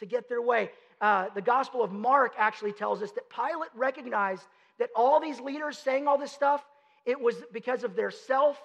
to 0.01 0.07
get 0.07 0.29
their 0.29 0.43
way. 0.43 0.71
Uh, 1.01 1.27
the 1.35 1.41
Gospel 1.41 1.83
of 1.83 1.93
Mark 1.93 2.35
actually 2.37 2.73
tells 2.73 3.03
us 3.03 3.11
that 3.13 3.31
Pilate 3.31 3.71
recognized 3.75 4.45
that 4.79 4.91
all 4.95 5.21
these 5.21 5.41
leaders 5.41 5.79
saying 5.79 6.07
all 6.07 6.19
this 6.19 6.33
stuff, 6.33 6.63
it 7.07 7.19
was 7.19 7.37
because 7.53 7.85
of 7.85 7.97
their 7.97 8.11
self 8.11 8.61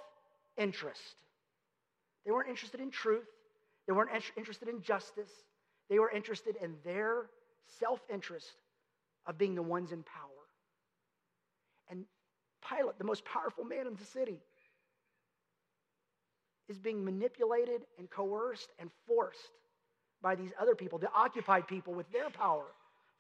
interest. 0.58 1.16
They 2.26 2.32
weren't 2.32 2.50
interested 2.50 2.82
in 2.82 2.92
truth, 2.92 3.28
they 3.88 3.94
weren't 3.94 4.10
interested 4.36 4.68
in 4.68 4.82
justice, 4.82 5.30
they 5.90 6.00
were 6.00 6.10
interested 6.10 6.56
in 6.62 6.76
their 6.84 7.30
self 7.80 8.02
interest 8.12 8.52
of 9.26 9.38
being 9.38 9.56
the 9.56 9.62
ones 9.62 9.92
in 9.92 10.04
power. 10.04 10.30
And 11.90 12.06
Pilate, 12.68 12.98
the 12.98 13.06
most 13.06 13.24
powerful 13.24 13.64
man 13.64 13.88
in 13.88 13.96
the 13.96 14.06
city, 14.06 14.40
is 16.68 16.80
being 16.80 17.06
manipulated 17.06 17.84
and 17.98 18.10
coerced 18.10 18.70
and 18.80 18.90
forced 19.08 19.52
by 20.26 20.34
these 20.34 20.52
other 20.60 20.74
people, 20.74 20.98
the 20.98 21.14
occupied 21.14 21.68
people 21.68 21.94
with 21.94 22.12
their 22.12 22.32
power, 22.32 22.66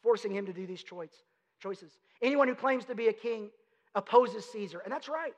forcing 0.01 0.33
him 0.33 0.47
to 0.47 0.51
do 0.51 0.65
these 0.65 0.83
choices. 0.83 2.00
Anyone 2.19 2.47
who 2.47 2.55
claims 2.55 2.83
to 2.85 2.95
be 2.95 3.09
a 3.09 3.13
king 3.13 3.51
opposes 3.93 4.43
Caesar. 4.51 4.79
And 4.79 4.91
that's 4.91 5.07
right. 5.07 5.35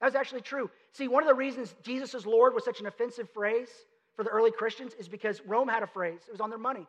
That's 0.00 0.14
actually 0.14 0.42
true. 0.42 0.70
See, 0.92 1.08
one 1.08 1.24
of 1.24 1.28
the 1.28 1.34
reasons 1.34 1.74
Jesus 1.82 2.14
is 2.14 2.24
Lord 2.24 2.54
was 2.54 2.64
such 2.64 2.78
an 2.78 2.86
offensive 2.86 3.28
phrase 3.30 3.68
for 4.14 4.22
the 4.22 4.30
early 4.30 4.52
Christians 4.52 4.94
is 4.94 5.08
because 5.08 5.42
Rome 5.44 5.66
had 5.66 5.82
a 5.82 5.88
phrase, 5.88 6.20
it 6.28 6.30
was 6.30 6.40
on 6.40 6.50
their 6.50 6.58
money 6.58 6.86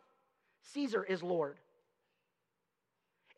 Caesar 0.73 1.03
is 1.03 1.23
Lord. 1.23 1.57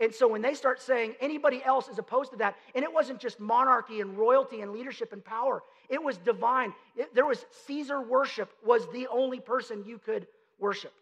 And 0.01 0.13
so 0.13 0.27
when 0.27 0.41
they 0.41 0.55
start 0.55 0.81
saying 0.81 1.15
anybody 1.21 1.63
else 1.63 1.87
is 1.87 1.99
opposed 1.99 2.31
to 2.31 2.37
that, 2.37 2.55
and 2.75 2.83
it 2.83 2.93
wasn't 2.93 3.19
just 3.19 3.39
monarchy 3.39 4.01
and 4.01 4.17
royalty 4.17 4.59
and 4.59 4.73
leadership 4.73 5.13
and 5.13 5.23
power, 5.23 5.63
it 5.87 6.03
was 6.03 6.17
divine. 6.17 6.73
It, 6.97 7.15
there 7.15 7.25
was 7.25 7.45
Caesar 7.65 8.01
worship 8.01 8.51
was 8.63 8.85
the 8.91 9.07
only 9.07 9.39
person 9.39 9.85
you 9.85 9.97
could 9.97 10.27
worship 10.59 10.93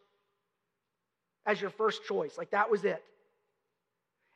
as 1.46 1.60
your 1.60 1.70
first 1.70 2.06
choice. 2.06 2.38
Like 2.38 2.52
that 2.52 2.70
was 2.70 2.86
it. 2.86 3.04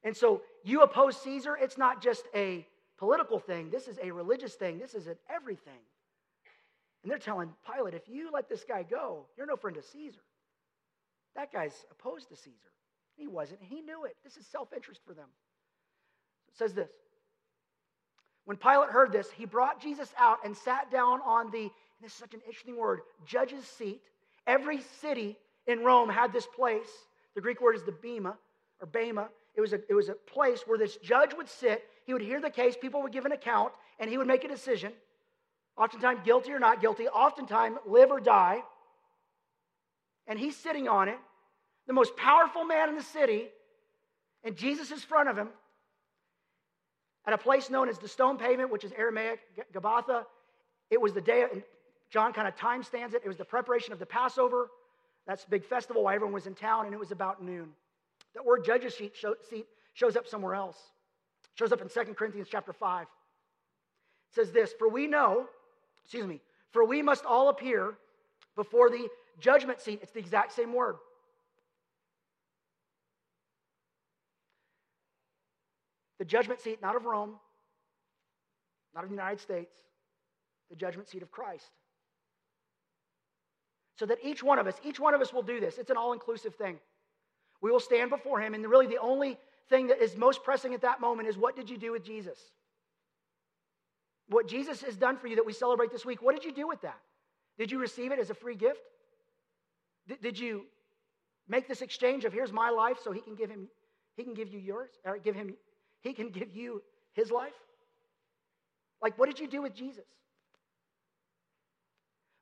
And 0.04 0.16
so 0.16 0.42
you 0.64 0.82
oppose 0.82 1.18
Caesar, 1.22 1.58
it's 1.60 1.78
not 1.78 2.02
just 2.02 2.24
a 2.36 2.66
political 2.98 3.40
thing, 3.40 3.70
this 3.70 3.88
is 3.88 4.00
a 4.02 4.12
religious 4.12 4.54
thing, 4.54 4.80
this 4.80 4.94
is 4.94 5.08
an 5.08 5.16
everything. 5.30 5.80
And 7.04 7.12
they're 7.12 7.20
telling 7.20 7.50
Pilate, 7.66 7.94
if 7.94 8.08
you 8.08 8.30
let 8.34 8.50
this 8.50 8.64
guy 8.68 8.84
go, 8.84 9.26
you're 9.38 9.48
no 9.48 9.56
friend 9.56 9.78
of 9.78 9.86
Caesar. 9.86 10.22
That 11.36 11.54
guy's 11.54 11.86
opposed 11.92 12.30
to 12.30 12.36
Caesar. 12.36 12.72
He 13.16 13.28
wasn't. 13.28 13.60
He 13.62 13.82
knew 13.82 14.06
it. 14.06 14.16
This 14.24 14.38
is 14.38 14.46
self 14.46 14.74
interest 14.74 15.02
for 15.06 15.14
them. 15.14 15.28
It 16.50 16.58
says 16.58 16.74
this 16.74 16.90
When 18.46 18.58
Pilate 18.58 18.90
heard 18.90 19.12
this, 19.12 19.30
he 19.32 19.46
brought 19.46 19.82
Jesus 19.82 20.12
out 20.18 20.40
and 20.44 20.56
sat 20.56 20.92
down 20.92 21.22
on 21.24 21.52
the, 21.52 21.70
this 22.02 22.12
is 22.12 22.18
such 22.18 22.34
an 22.34 22.42
interesting 22.46 22.78
word, 22.78 23.02
judge's 23.26 23.66
seat. 23.66 24.02
Every 24.48 24.82
city 25.02 25.38
in 25.68 25.84
Rome 25.84 26.10
had 26.10 26.34
this 26.34 26.48
place. 26.48 26.88
The 27.36 27.42
Greek 27.42 27.62
word 27.62 27.76
is 27.76 27.84
the 27.84 27.92
bema 27.92 28.36
or 28.82 28.88
bema. 28.88 29.28
It 29.54 29.62
was, 29.62 29.74
a, 29.74 29.80
it 29.90 29.94
was 29.94 30.10
a 30.10 30.14
place 30.14 30.62
where 30.66 30.78
this 30.78 30.98
judge 30.98 31.34
would 31.36 31.50
sit. 31.50 31.84
He 32.06 32.14
would 32.14 32.22
hear 32.22 32.40
the 32.40 32.50
case, 32.50 32.76
people 32.80 33.02
would 33.04 33.12
give 33.12 33.26
an 33.26 33.34
account, 33.34 33.74
and 34.00 34.10
he 34.10 34.18
would 34.18 34.28
make 34.28 34.44
a 34.44 34.48
decision. 34.48 34.94
Oftentimes, 35.78 36.22
guilty 36.24 36.54
or 36.54 36.60
not 36.60 36.80
guilty, 36.80 37.08
oftentimes, 37.08 37.78
live 37.86 38.10
or 38.10 38.20
die. 38.20 38.64
And 40.26 40.40
he's 40.40 40.56
sitting 40.56 40.88
on 40.88 41.10
it 41.10 41.18
the 41.88 41.94
most 41.94 42.16
powerful 42.16 42.66
man 42.66 42.90
in 42.90 42.96
the 42.96 43.04
city, 43.04 43.48
and 44.44 44.56
Jesus 44.56 44.88
is 44.88 45.00
in 45.04 45.08
front 45.08 45.30
of 45.30 45.38
him 45.38 45.50
at 47.26 47.34
a 47.34 47.38
place 47.38 47.70
known 47.70 47.90
as 47.90 47.98
the 47.98 48.08
stone 48.08 48.38
pavement, 48.38 48.72
which 48.72 48.84
is 48.84 48.92
Aramaic, 48.98 49.40
Gabbatha. 49.74 50.24
It 50.90 51.02
was 51.02 51.14
the 51.14 51.22
day, 51.22 51.46
John 52.10 52.34
kind 52.34 52.48
of 52.48 52.56
time 52.56 52.84
stands 52.84 53.14
it. 53.14 53.22
It 53.24 53.28
was 53.28 53.38
the 53.38 53.46
preparation 53.46 53.94
of 53.94 54.00
the 54.00 54.06
Passover. 54.06 54.70
That's 55.26 55.44
big 55.46 55.66
festival 55.66 56.04
while 56.04 56.16
everyone 56.16 56.34
was 56.34 56.48
in 56.48 56.56
town, 56.56 56.86
and 56.86 56.94
it 56.94 57.00
was 57.00 57.12
about 57.12 57.44
noon. 57.44 57.70
That 58.34 58.46
word 58.46 58.64
judge's 58.64 58.96
seat, 58.96 59.16
seat 59.50 59.66
shows 59.94 60.16
up 60.16 60.28
somewhere 60.28 60.56
else. 60.56 60.78
It 61.44 61.60
shows 61.60 61.72
up 61.72 61.82
in 61.82 61.90
2 61.90 62.14
Corinthians 62.14 62.48
chapter 62.50 62.72
5. 62.72 63.04
It 63.04 63.08
says 64.36 64.52
this, 64.52 64.74
For 64.78 64.88
we 64.90 65.08
know, 65.08 65.48
excuse 66.04 66.26
me, 66.26 66.40
for 66.72 66.86
we 66.86 67.02
must 67.02 67.26
all 67.26 67.50
appear 67.50 67.96
before 68.56 68.90
the 68.90 69.08
judgment 69.40 69.82
seat. 69.82 70.00
It's 70.02 70.12
the 70.12 70.20
exact 70.20 70.54
same 70.54 70.74
word. 70.74 70.96
The 76.20 76.26
judgment 76.26 76.62
seat, 76.62 76.82
not 76.82 76.96
of 76.96 77.06
Rome, 77.06 77.36
not 78.96 79.04
of 79.04 79.10
the 79.10 79.16
United 79.16 79.40
States, 79.40 79.76
the 80.70 80.76
judgment 80.76 81.08
seat 81.08 81.22
of 81.22 81.32
Christ. 81.32 81.70
So 83.98 84.06
that 84.06 84.20
each 84.24 84.44
one 84.44 84.60
of 84.60 84.68
us, 84.68 84.76
each 84.84 85.00
one 85.00 85.14
of 85.14 85.22
us 85.22 85.34
will 85.34 85.42
do 85.42 85.60
this. 85.60 85.78
It's 85.78 85.90
an 85.90 85.98
all 85.98 86.14
inclusive 86.14 86.56
thing. 86.56 86.78
We 87.62 87.72
will 87.72 87.80
stand 87.80 88.12
before 88.12 88.40
him, 88.40 88.54
and 88.54 88.66
really 88.66 88.88
the 88.88 89.00
only 89.00 89.38
thing 89.70 89.88
that 89.88 90.02
is 90.02 90.16
most 90.16 90.44
pressing 90.44 90.74
at 90.74 90.82
that 90.82 91.02
moment 91.02 91.28
is 91.28 91.38
what 91.38 91.56
did 91.56 91.70
you 91.70 91.78
do 91.78 91.92
with 91.92 92.04
Jesus? 92.06 92.38
What 94.30 94.48
Jesus 94.48 94.82
has 94.84 94.96
done 94.96 95.18
for 95.18 95.28
you 95.28 95.36
that 95.38 95.46
we 95.46 95.54
celebrate 95.54 95.92
this 95.92 96.06
week, 96.06 96.22
what 96.22 96.36
did 96.36 96.46
you 96.46 96.54
do 96.54 96.68
with 96.68 96.82
that? 96.82 97.00
Did 97.58 97.72
you 97.72 97.80
receive 97.80 98.12
it 98.12 98.20
as 98.20 98.30
a 98.30 98.34
free 98.34 98.56
gift? 98.56 98.82
Did, 100.08 100.22
did 100.22 100.40
you 100.40 100.66
make 101.48 101.68
this 101.68 101.82
exchange 101.82 102.26
of 102.26 102.34
here's 102.34 102.54
my 102.54 102.70
life 102.70 102.98
so 103.04 103.12
he 103.12 103.22
can 103.22 103.36
give 103.36 103.50
him 103.50 103.68
he 104.16 104.24
can 104.24 104.34
give 104.34 104.50
you 104.50 104.60
yours 104.60 104.90
or 105.06 105.18
give 105.18 105.36
him 105.36 105.56
he 106.02 106.14
can 106.14 106.30
give 106.30 106.56
you 106.56 106.82
his 107.14 107.32
life? 107.32 107.54
Like, 109.02 109.18
what 109.18 109.28
did 109.28 109.40
you 109.40 109.48
do 109.48 109.62
with 109.62 109.74
Jesus? 109.74 110.06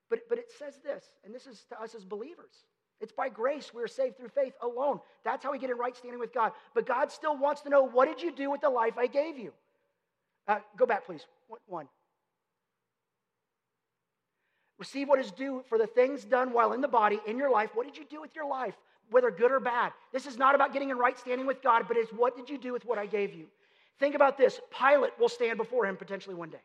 But, 0.09 0.19
but 0.29 0.38
it 0.38 0.51
says 0.57 0.79
this, 0.83 1.03
and 1.24 1.33
this 1.33 1.47
is 1.47 1.65
to 1.69 1.81
us 1.81 1.95
as 1.95 2.05
believers. 2.05 2.65
It's 3.01 3.12
by 3.12 3.29
grace 3.29 3.74
we 3.74 3.83
are 3.83 3.88
saved 3.88 4.17
through 4.17 4.29
faith 4.29 4.53
alone. 4.62 5.00
That's 5.24 5.43
how 5.43 5.51
we 5.51 5.59
get 5.59 5.69
in 5.69 5.77
right 5.77 5.95
standing 5.95 6.19
with 6.19 6.33
God. 6.33 6.53
But 6.74 6.85
God 6.85 7.12
still 7.12 7.38
wants 7.38 7.62
to 7.62 7.69
know 7.69 7.83
what 7.83 8.07
did 8.07 8.21
you 8.21 8.33
do 8.33 8.50
with 8.50 8.62
the 8.62 8.69
life 8.69 8.97
I 8.97 9.07
gave 9.07 9.38
you? 9.38 9.51
Uh, 10.47 10.59
go 10.77 10.85
back, 10.85 11.05
please. 11.05 11.25
One. 11.67 11.88
Receive 14.77 15.07
what 15.07 15.19
is 15.19 15.31
due 15.31 15.63
for 15.67 15.77
the 15.77 15.88
things 15.88 16.24
done 16.24 16.53
while 16.53 16.74
in 16.74 16.81
the 16.81 16.88
body 16.88 17.19
in 17.27 17.38
your 17.38 17.50
life. 17.50 17.71
What 17.74 17.85
did 17.85 17.97
you 17.97 18.05
do 18.09 18.21
with 18.21 18.35
your 18.35 18.47
life? 18.47 18.75
whether 19.09 19.31
good 19.31 19.51
or 19.51 19.59
bad. 19.59 19.91
This 20.12 20.25
is 20.25 20.38
not 20.38 20.55
about 20.55 20.74
getting 20.74 20.89
in 20.89 20.97
right 20.97 21.17
standing 21.17 21.45
with 21.45 21.62
God, 21.62 21.85
but 21.88 21.97
it's 21.97 22.12
what 22.12 22.35
did 22.35 22.50
you 22.50 22.57
do 22.57 22.74
with 22.74 22.85
what 22.85 22.97
I 22.97 23.05
gave 23.05 23.33
you? 23.33 23.45
Think 24.00 24.15
about 24.15 24.38
this 24.38 24.59
Pilate 24.77 25.17
will 25.19 25.29
stand 25.29 25.57
before 25.57 25.85
him 25.85 25.95
potentially 25.95 26.35
one 26.35 26.50
day. 26.50 26.62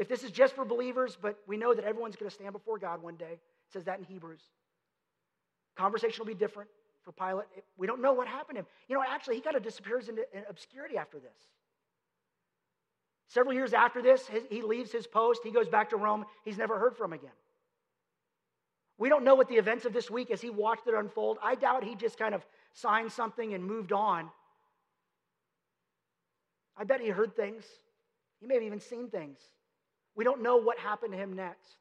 If 0.00 0.08
this 0.08 0.24
is 0.24 0.30
just 0.30 0.56
for 0.56 0.64
believers, 0.64 1.18
but 1.20 1.38
we 1.46 1.58
know 1.58 1.74
that 1.74 1.84
everyone's 1.84 2.16
going 2.16 2.30
to 2.30 2.34
stand 2.34 2.52
before 2.52 2.78
God 2.78 3.02
one 3.02 3.16
day, 3.16 3.32
it 3.32 3.40
says 3.70 3.84
that 3.84 3.98
in 3.98 4.04
Hebrews. 4.06 4.40
Conversation 5.76 6.20
will 6.20 6.26
be 6.26 6.34
different 6.34 6.70
for 7.02 7.12
Pilate. 7.12 7.44
We 7.76 7.86
don't 7.86 8.00
know 8.00 8.14
what 8.14 8.26
happened 8.26 8.56
to 8.56 8.60
him. 8.62 8.66
You 8.88 8.96
know, 8.96 9.04
actually, 9.06 9.34
he 9.34 9.42
kind 9.42 9.56
of 9.56 9.62
disappears 9.62 10.08
into 10.08 10.22
obscurity 10.48 10.96
after 10.96 11.18
this. 11.18 11.36
Several 13.28 13.54
years 13.54 13.74
after 13.74 14.00
this, 14.00 14.26
he 14.48 14.62
leaves 14.62 14.90
his 14.90 15.06
post, 15.06 15.42
he 15.44 15.50
goes 15.50 15.68
back 15.68 15.90
to 15.90 15.96
Rome. 15.96 16.24
He's 16.46 16.56
never 16.56 16.78
heard 16.78 16.96
from 16.96 17.12
again. 17.12 17.30
We 18.96 19.10
don't 19.10 19.22
know 19.22 19.34
what 19.34 19.48
the 19.48 19.56
events 19.56 19.84
of 19.84 19.92
this 19.92 20.10
week 20.10 20.30
as 20.30 20.40
he 20.40 20.48
watched 20.48 20.86
it 20.86 20.94
unfold. 20.94 21.36
I 21.42 21.56
doubt 21.56 21.84
he 21.84 21.94
just 21.94 22.18
kind 22.18 22.34
of 22.34 22.42
signed 22.72 23.12
something 23.12 23.52
and 23.52 23.62
moved 23.62 23.92
on. 23.92 24.30
I 26.74 26.84
bet 26.84 27.02
he 27.02 27.08
heard 27.08 27.36
things. 27.36 27.64
He 28.40 28.46
may 28.46 28.54
have 28.54 28.62
even 28.62 28.80
seen 28.80 29.08
things. 29.08 29.38
We 30.20 30.24
don't 30.24 30.42
know 30.42 30.58
what 30.58 30.78
happened 30.78 31.12
to 31.12 31.18
him 31.18 31.32
next. 31.32 31.78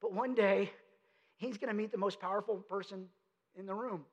But 0.00 0.12
one 0.12 0.36
day, 0.36 0.70
he's 1.38 1.58
going 1.58 1.70
to 1.70 1.74
meet 1.74 1.90
the 1.90 1.98
most 1.98 2.20
powerful 2.20 2.54
person 2.54 3.06
in 3.58 3.66
the 3.66 3.74
room 3.74 4.04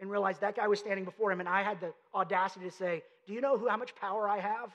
and 0.00 0.10
realize 0.10 0.38
that 0.38 0.56
guy 0.56 0.66
was 0.66 0.78
standing 0.78 1.04
before 1.04 1.30
him, 1.30 1.40
and 1.40 1.48
I 1.50 1.62
had 1.62 1.82
the 1.82 1.92
audacity 2.14 2.64
to 2.64 2.70
say, 2.70 3.02
Do 3.26 3.34
you 3.34 3.42
know 3.42 3.58
who, 3.58 3.68
how 3.68 3.76
much 3.76 3.94
power 3.94 4.26
I 4.26 4.38
have? 4.40 4.70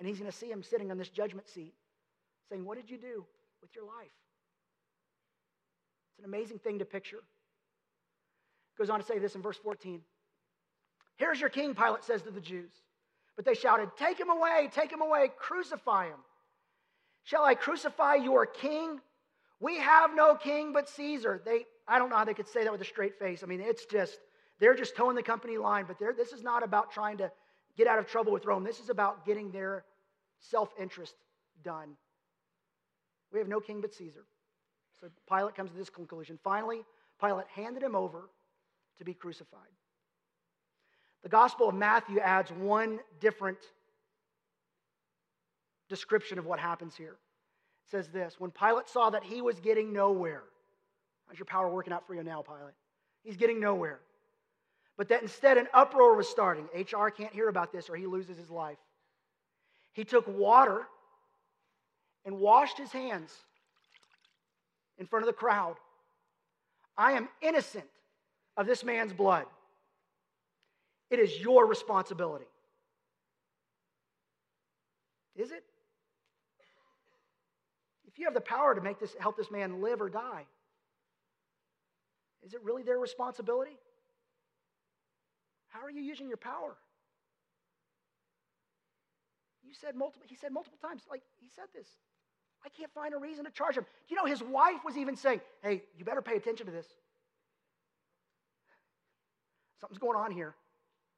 And 0.00 0.08
he's 0.08 0.18
going 0.18 0.28
to 0.28 0.36
see 0.36 0.50
him 0.50 0.64
sitting 0.64 0.90
on 0.90 0.98
this 0.98 1.08
judgment 1.08 1.48
seat 1.48 1.72
saying, 2.48 2.64
What 2.64 2.76
did 2.78 2.90
you 2.90 2.98
do 2.98 3.24
with 3.62 3.72
your 3.76 3.84
life? 3.84 4.10
It's 6.10 6.18
an 6.18 6.24
amazing 6.24 6.58
thing 6.58 6.80
to 6.80 6.84
picture. 6.84 7.20
Goes 8.76 8.90
on 8.90 8.98
to 8.98 9.06
say 9.06 9.20
this 9.20 9.36
in 9.36 9.40
verse 9.40 9.58
14. 9.62 10.00
Here's 11.14 11.40
your 11.40 11.48
king, 11.48 11.76
Pilate 11.76 12.02
says 12.02 12.22
to 12.22 12.32
the 12.32 12.40
Jews. 12.40 12.72
But 13.36 13.44
they 13.44 13.54
shouted, 13.54 13.90
Take 13.96 14.18
him 14.18 14.30
away, 14.30 14.68
take 14.74 14.90
him 14.90 15.00
away, 15.00 15.30
crucify 15.38 16.06
him. 16.06 16.18
Shall 17.24 17.44
I 17.44 17.54
crucify 17.54 18.16
your 18.16 18.46
king? 18.46 19.00
We 19.60 19.78
have 19.78 20.14
no 20.14 20.34
king 20.34 20.72
but 20.72 20.88
Caesar. 20.88 21.40
They, 21.44 21.66
I 21.86 21.98
don't 21.98 22.10
know 22.10 22.16
how 22.16 22.24
they 22.24 22.34
could 22.34 22.48
say 22.48 22.64
that 22.64 22.72
with 22.72 22.80
a 22.80 22.86
straight 22.86 23.18
face. 23.18 23.42
I 23.42 23.46
mean, 23.46 23.60
it's 23.60 23.84
just, 23.84 24.18
they're 24.58 24.74
just 24.74 24.96
toeing 24.96 25.16
the 25.16 25.22
company 25.22 25.58
line, 25.58 25.84
but 25.86 25.98
this 26.16 26.32
is 26.32 26.42
not 26.42 26.62
about 26.62 26.90
trying 26.90 27.18
to 27.18 27.30
get 27.76 27.86
out 27.86 27.98
of 27.98 28.06
trouble 28.06 28.32
with 28.32 28.46
Rome. 28.46 28.64
This 28.64 28.80
is 28.80 28.88
about 28.88 29.26
getting 29.26 29.50
their 29.50 29.84
self 30.38 30.70
interest 30.78 31.14
done. 31.62 31.90
We 33.32 33.38
have 33.38 33.48
no 33.48 33.60
king 33.60 33.80
but 33.80 33.94
Caesar. 33.94 34.24
So 35.00 35.08
Pilate 35.30 35.54
comes 35.54 35.70
to 35.70 35.76
this 35.76 35.90
conclusion. 35.90 36.38
Finally, 36.42 36.82
Pilate 37.20 37.46
handed 37.54 37.82
him 37.82 37.94
over 37.94 38.28
to 38.98 39.04
be 39.04 39.14
crucified. 39.14 39.60
The 41.22 41.28
Gospel 41.28 41.68
of 41.68 41.74
Matthew 41.74 42.18
adds 42.18 42.50
one 42.50 43.00
different 43.20 43.58
description 45.90 46.38
of 46.38 46.46
what 46.46 46.58
happens 46.58 46.96
here. 46.96 47.18
It 47.84 47.90
says 47.90 48.08
this 48.08 48.36
When 48.38 48.50
Pilate 48.50 48.88
saw 48.88 49.10
that 49.10 49.22
he 49.22 49.42
was 49.42 49.60
getting 49.60 49.92
nowhere, 49.92 50.44
How's 51.30 51.38
your 51.38 51.46
power 51.46 51.68
working 51.68 51.92
out 51.92 52.08
for 52.08 52.14
you 52.16 52.24
now, 52.24 52.42
Pilate? 52.42 52.74
He's 53.22 53.36
getting 53.36 53.60
nowhere. 53.60 54.00
But 54.96 55.08
that 55.10 55.22
instead 55.22 55.58
an 55.58 55.68
uproar 55.72 56.16
was 56.16 56.28
starting. 56.28 56.64
HR 56.74 57.06
can't 57.06 57.32
hear 57.32 57.48
about 57.48 57.72
this 57.72 57.88
or 57.88 57.94
he 57.94 58.06
loses 58.06 58.36
his 58.36 58.50
life. 58.50 58.78
He 59.92 60.04
took 60.04 60.26
water 60.26 60.82
and 62.24 62.40
washed 62.40 62.78
his 62.78 62.90
hands 62.90 63.32
in 64.98 65.06
front 65.06 65.22
of 65.22 65.28
the 65.28 65.32
crowd. 65.32 65.76
I 66.96 67.12
am 67.12 67.28
innocent 67.40 67.86
of 68.56 68.66
this 68.66 68.82
man's 68.82 69.12
blood. 69.12 69.46
It 71.10 71.20
is 71.20 71.38
your 71.38 71.64
responsibility. 71.66 72.46
Is 75.36 75.52
it? 75.52 75.62
You 78.20 78.26
have 78.26 78.34
the 78.34 78.42
power 78.42 78.74
to 78.74 78.82
make 78.82 79.00
this 79.00 79.16
help 79.18 79.38
this 79.38 79.50
man 79.50 79.80
live 79.80 80.02
or 80.02 80.10
die, 80.10 80.44
is 82.44 82.52
it 82.52 82.60
really 82.62 82.82
their 82.82 82.98
responsibility? 82.98 83.78
How 85.68 85.80
are 85.80 85.90
you 85.90 86.02
using 86.02 86.28
your 86.28 86.36
power? 86.36 86.76
You 89.62 89.72
said 89.72 89.94
multiple, 89.96 90.26
he 90.28 90.34
said 90.34 90.52
multiple 90.52 90.78
times, 90.82 91.00
like 91.10 91.22
he 91.40 91.48
said 91.48 91.64
this. 91.74 91.86
I 92.62 92.68
can't 92.68 92.92
find 92.92 93.14
a 93.14 93.16
reason 93.16 93.46
to 93.46 93.50
charge 93.50 93.74
him. 93.78 93.86
You 94.08 94.16
know, 94.16 94.26
his 94.26 94.42
wife 94.42 94.84
was 94.84 94.98
even 94.98 95.16
saying, 95.16 95.40
hey, 95.62 95.82
you 95.96 96.04
better 96.04 96.20
pay 96.20 96.36
attention 96.36 96.66
to 96.66 96.72
this. 96.72 96.88
Something's 99.80 99.98
going 99.98 100.18
on 100.18 100.30
here. 100.30 100.54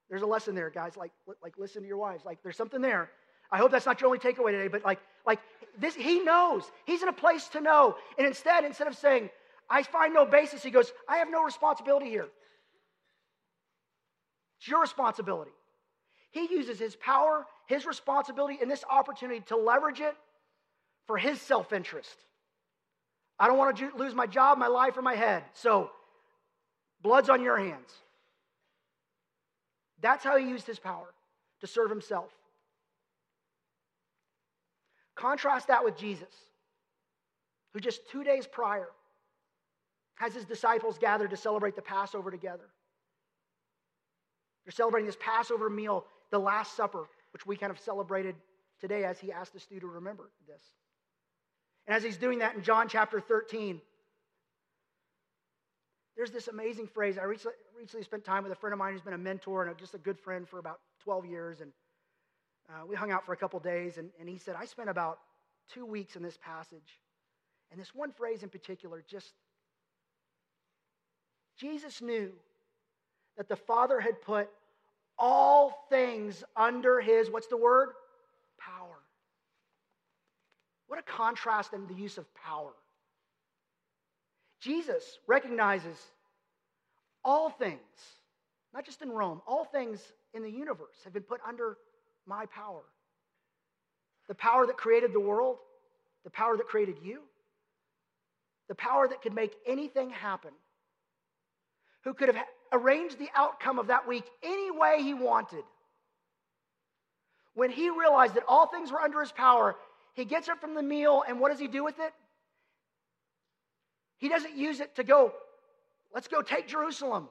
There's 0.08 0.22
a 0.22 0.26
lesson 0.26 0.54
there, 0.54 0.70
guys. 0.70 0.96
Like, 0.96 1.10
like 1.42 1.58
listen 1.58 1.82
to 1.82 1.88
your 1.88 1.96
wives. 1.96 2.24
Like, 2.24 2.44
there's 2.44 2.56
something 2.56 2.80
there. 2.80 3.10
I 3.50 3.58
hope 3.58 3.72
that's 3.72 3.86
not 3.86 4.00
your 4.00 4.06
only 4.06 4.20
takeaway 4.20 4.52
today, 4.52 4.68
but 4.68 4.84
like, 4.84 5.00
like 5.26 5.40
this, 5.78 5.94
he 5.94 6.20
knows. 6.20 6.64
He's 6.84 7.02
in 7.02 7.08
a 7.08 7.12
place 7.12 7.48
to 7.48 7.60
know. 7.60 7.96
And 8.18 8.26
instead, 8.26 8.64
instead 8.64 8.88
of 8.88 8.96
saying, 8.96 9.30
I 9.68 9.82
find 9.82 10.12
no 10.12 10.24
basis, 10.26 10.62
he 10.62 10.70
goes, 10.70 10.92
I 11.08 11.18
have 11.18 11.30
no 11.30 11.42
responsibility 11.42 12.08
here. 12.08 12.28
It's 14.58 14.68
your 14.68 14.80
responsibility. 14.80 15.50
He 16.30 16.48
uses 16.50 16.78
his 16.78 16.96
power, 16.96 17.46
his 17.66 17.84
responsibility, 17.86 18.58
and 18.60 18.70
this 18.70 18.84
opportunity 18.88 19.40
to 19.46 19.56
leverage 19.56 20.00
it 20.00 20.16
for 21.06 21.18
his 21.18 21.40
self 21.40 21.72
interest. 21.72 22.16
I 23.38 23.48
don't 23.48 23.58
want 23.58 23.76
to 23.76 23.90
lose 23.96 24.14
my 24.14 24.26
job, 24.26 24.58
my 24.58 24.68
life, 24.68 24.96
or 24.96 25.02
my 25.02 25.14
head. 25.14 25.42
So, 25.54 25.90
blood's 27.02 27.28
on 27.28 27.42
your 27.42 27.58
hands. 27.58 27.90
That's 30.00 30.22
how 30.24 30.36
he 30.36 30.48
used 30.48 30.66
his 30.66 30.78
power 30.78 31.06
to 31.60 31.66
serve 31.66 31.90
himself. 31.90 32.30
Contrast 35.14 35.68
that 35.68 35.84
with 35.84 35.96
Jesus, 35.96 36.34
who 37.72 37.80
just 37.80 38.08
two 38.10 38.24
days 38.24 38.46
prior 38.46 38.88
has 40.14 40.34
his 40.34 40.44
disciples 40.44 40.98
gathered 40.98 41.30
to 41.30 41.36
celebrate 41.36 41.76
the 41.76 41.82
Passover 41.82 42.30
together. 42.30 42.68
They're 44.64 44.72
celebrating 44.72 45.06
this 45.06 45.16
Passover 45.20 45.68
meal, 45.68 46.04
the 46.30 46.38
Last 46.38 46.76
Supper, 46.76 47.08
which 47.32 47.46
we 47.46 47.56
kind 47.56 47.72
of 47.72 47.78
celebrated 47.78 48.36
today 48.80 49.04
as 49.04 49.18
he 49.18 49.32
asked 49.32 49.56
us 49.56 49.66
to 49.66 49.86
remember 49.86 50.30
this. 50.46 50.62
And 51.86 51.96
as 51.96 52.02
he's 52.02 52.16
doing 52.16 52.38
that 52.38 52.54
in 52.54 52.62
John 52.62 52.88
chapter 52.88 53.20
13, 53.20 53.80
there's 56.16 56.30
this 56.30 56.48
amazing 56.48 56.86
phrase. 56.86 57.18
I 57.18 57.24
recently, 57.24 58.04
spent 58.04 58.24
time 58.24 58.44
with 58.44 58.52
a 58.52 58.56
friend 58.56 58.72
of 58.72 58.78
mine 58.78 58.92
who's 58.92 59.02
been 59.02 59.14
a 59.14 59.18
mentor 59.18 59.64
and 59.64 59.76
just 59.78 59.94
a 59.94 59.98
good 59.98 60.18
friend 60.18 60.48
for 60.48 60.58
about 60.58 60.78
12 61.02 61.26
years. 61.26 61.60
And 61.60 61.72
uh, 62.68 62.86
we 62.86 62.96
hung 62.96 63.10
out 63.10 63.26
for 63.26 63.32
a 63.32 63.36
couple 63.36 63.58
days. 63.60 63.98
And, 63.98 64.10
and 64.18 64.28
he 64.28 64.38
said, 64.38 64.54
I 64.58 64.64
spent 64.64 64.88
about 64.88 65.18
two 65.72 65.84
weeks 65.86 66.16
in 66.16 66.22
this 66.22 66.38
passage. 66.38 67.00
And 67.70 67.80
this 67.80 67.94
one 67.94 68.12
phrase 68.12 68.42
in 68.42 68.48
particular 68.48 69.02
just, 69.08 69.32
Jesus 71.58 72.02
knew 72.02 72.32
that 73.36 73.48
the 73.48 73.56
Father 73.56 74.00
had 74.00 74.20
put 74.20 74.48
all 75.18 75.86
things 75.88 76.42
under 76.56 77.00
his, 77.00 77.30
what's 77.30 77.46
the 77.46 77.56
word? 77.56 77.90
Power. 78.58 78.98
What 80.88 80.98
a 80.98 81.02
contrast 81.02 81.72
in 81.72 81.86
the 81.86 81.94
use 81.94 82.18
of 82.18 82.26
power. 82.34 82.72
Jesus 84.60 85.18
recognizes 85.26 85.96
all 87.24 87.50
things, 87.50 87.78
not 88.74 88.84
just 88.84 89.02
in 89.02 89.10
Rome, 89.10 89.40
all 89.46 89.64
things 89.64 90.00
in 90.34 90.42
the 90.42 90.50
universe 90.50 90.96
have 91.04 91.12
been 91.12 91.22
put 91.22 91.40
under 91.46 91.78
my 92.26 92.46
power. 92.46 92.82
The 94.28 94.34
power 94.34 94.66
that 94.66 94.76
created 94.76 95.12
the 95.12 95.20
world, 95.20 95.56
the 96.24 96.30
power 96.30 96.56
that 96.56 96.66
created 96.66 96.96
you, 97.02 97.20
the 98.68 98.74
power 98.74 99.08
that 99.08 99.22
could 99.22 99.34
make 99.34 99.54
anything 99.66 100.10
happen, 100.10 100.52
who 102.04 102.14
could 102.14 102.28
have 102.34 102.44
arranged 102.72 103.18
the 103.18 103.28
outcome 103.34 103.78
of 103.78 103.88
that 103.88 104.08
week 104.08 104.24
any 104.42 104.70
way 104.70 105.02
he 105.02 105.14
wanted. 105.14 105.64
When 107.54 107.70
he 107.70 107.90
realized 107.90 108.34
that 108.34 108.44
all 108.48 108.66
things 108.66 108.90
were 108.90 109.00
under 109.00 109.20
his 109.20 109.32
power, 109.32 109.76
he 110.14 110.24
gets 110.24 110.48
up 110.48 110.60
from 110.60 110.74
the 110.74 110.82
meal, 110.82 111.22
and 111.26 111.38
what 111.38 111.50
does 111.50 111.60
he 111.60 111.68
do 111.68 111.84
with 111.84 111.98
it? 111.98 112.12
He 114.18 114.28
doesn't 114.28 114.56
use 114.56 114.80
it 114.80 114.94
to 114.96 115.04
go, 115.04 115.32
let's 116.14 116.28
go 116.28 116.42
take 116.42 116.68
Jerusalem. 116.68 117.28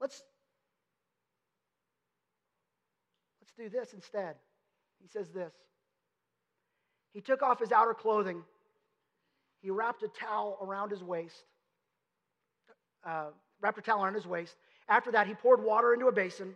Let's, 0.00 0.22
let's 3.40 3.45
do 3.56 3.68
this 3.68 3.92
instead. 3.92 4.36
He 5.00 5.08
says 5.08 5.30
this. 5.30 5.52
He 7.12 7.20
took 7.20 7.42
off 7.42 7.60
his 7.60 7.72
outer 7.72 7.94
clothing. 7.94 8.42
He 9.62 9.70
wrapped 9.70 10.02
a 10.02 10.08
towel 10.08 10.58
around 10.60 10.90
his 10.90 11.02
waist. 11.02 11.44
Uh, 13.04 13.26
wrapped 13.60 13.78
a 13.78 13.82
towel 13.82 14.04
around 14.04 14.14
his 14.14 14.26
waist. 14.26 14.54
After 14.88 15.12
that, 15.12 15.26
he 15.26 15.34
poured 15.34 15.62
water 15.62 15.94
into 15.94 16.06
a 16.06 16.12
basin 16.12 16.54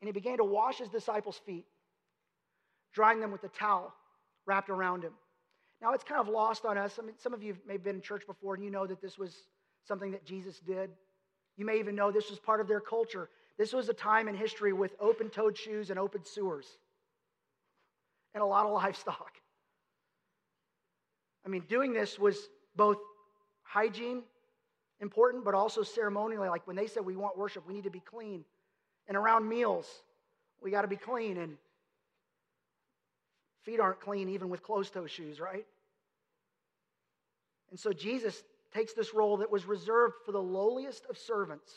and 0.00 0.08
he 0.08 0.12
began 0.12 0.36
to 0.36 0.44
wash 0.44 0.78
his 0.78 0.88
disciples' 0.88 1.40
feet, 1.46 1.64
drying 2.92 3.20
them 3.20 3.32
with 3.32 3.42
the 3.42 3.48
towel 3.48 3.92
wrapped 4.46 4.70
around 4.70 5.02
him. 5.02 5.12
Now, 5.82 5.92
it's 5.92 6.04
kind 6.04 6.20
of 6.20 6.28
lost 6.28 6.64
on 6.64 6.78
us. 6.78 6.98
I 6.98 7.04
mean, 7.04 7.16
some 7.18 7.34
of 7.34 7.42
you 7.42 7.56
may 7.66 7.74
have 7.74 7.84
been 7.84 7.96
in 7.96 8.02
church 8.02 8.26
before 8.26 8.54
and 8.54 8.64
you 8.64 8.70
know 8.70 8.86
that 8.86 9.02
this 9.02 9.18
was 9.18 9.34
something 9.84 10.12
that 10.12 10.24
Jesus 10.24 10.60
did. 10.60 10.90
You 11.56 11.64
may 11.66 11.78
even 11.78 11.94
know 11.94 12.10
this 12.10 12.30
was 12.30 12.38
part 12.38 12.60
of 12.60 12.68
their 12.68 12.80
culture. 12.80 13.28
This 13.58 13.72
was 13.72 13.88
a 13.88 13.94
time 13.94 14.28
in 14.28 14.34
history 14.34 14.72
with 14.72 14.94
open 15.00 15.30
toed 15.30 15.56
shoes 15.56 15.90
and 15.90 15.98
open 15.98 16.24
sewers 16.24 16.66
and 18.34 18.42
a 18.42 18.46
lot 18.46 18.66
of 18.66 18.72
livestock. 18.82 19.32
I 21.44 21.48
mean, 21.48 21.62
doing 21.68 21.92
this 21.92 22.18
was 22.18 22.36
both 22.74 22.98
hygiene 23.62 24.22
important, 25.00 25.44
but 25.44 25.54
also 25.54 25.82
ceremonially. 25.82 26.48
Like 26.48 26.66
when 26.66 26.76
they 26.76 26.86
said 26.86 27.04
we 27.04 27.16
want 27.16 27.38
worship, 27.38 27.66
we 27.66 27.74
need 27.74 27.84
to 27.84 27.90
be 27.90 28.00
clean. 28.00 28.44
And 29.08 29.16
around 29.16 29.48
meals, 29.48 29.86
we 30.62 30.70
got 30.70 30.82
to 30.82 30.88
be 30.88 30.96
clean. 30.96 31.36
And 31.36 31.56
feet 33.62 33.80
aren't 33.80 34.00
clean 34.00 34.28
even 34.28 34.48
with 34.48 34.62
closed 34.62 34.92
toe 34.92 35.06
shoes, 35.06 35.40
right? 35.40 35.66
And 37.70 37.78
so 37.78 37.92
Jesus 37.92 38.42
takes 38.74 38.92
this 38.92 39.14
role 39.14 39.38
that 39.38 39.50
was 39.50 39.66
reserved 39.66 40.14
for 40.24 40.32
the 40.32 40.42
lowliest 40.42 41.04
of 41.08 41.16
servants. 41.16 41.72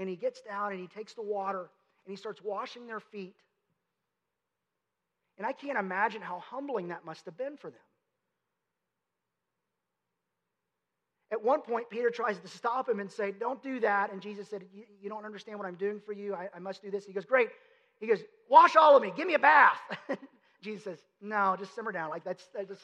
And 0.00 0.08
he 0.08 0.16
gets 0.16 0.40
down 0.40 0.72
and 0.72 0.80
he 0.80 0.86
takes 0.86 1.12
the 1.12 1.22
water 1.22 1.68
and 2.06 2.10
he 2.10 2.16
starts 2.16 2.40
washing 2.42 2.86
their 2.86 3.00
feet. 3.00 3.36
And 5.36 5.46
I 5.46 5.52
can't 5.52 5.78
imagine 5.78 6.22
how 6.22 6.38
humbling 6.38 6.88
that 6.88 7.04
must 7.04 7.26
have 7.26 7.36
been 7.36 7.58
for 7.58 7.68
them. 7.68 7.80
At 11.30 11.44
one 11.44 11.60
point, 11.60 11.90
Peter 11.90 12.10
tries 12.10 12.38
to 12.38 12.48
stop 12.48 12.88
him 12.88 12.98
and 12.98 13.12
say, 13.12 13.30
Don't 13.30 13.62
do 13.62 13.78
that. 13.80 14.10
And 14.10 14.22
Jesus 14.22 14.48
said, 14.48 14.64
You 15.00 15.10
don't 15.10 15.24
understand 15.26 15.58
what 15.58 15.68
I'm 15.68 15.76
doing 15.76 16.00
for 16.04 16.12
you. 16.12 16.34
I, 16.34 16.48
I 16.54 16.58
must 16.58 16.82
do 16.82 16.90
this. 16.90 17.04
He 17.04 17.12
goes, 17.12 17.26
Great. 17.26 17.50
He 18.00 18.06
goes, 18.06 18.20
Wash 18.48 18.76
all 18.76 18.96
of 18.96 19.02
me. 19.02 19.12
Give 19.14 19.26
me 19.26 19.34
a 19.34 19.38
bath. 19.38 19.78
Jesus 20.62 20.82
says, 20.82 20.98
No, 21.20 21.56
just 21.58 21.74
simmer 21.74 21.92
down. 21.92 22.08
Like, 22.08 22.24
that's, 22.24 22.46
that 22.54 22.68
just, 22.68 22.80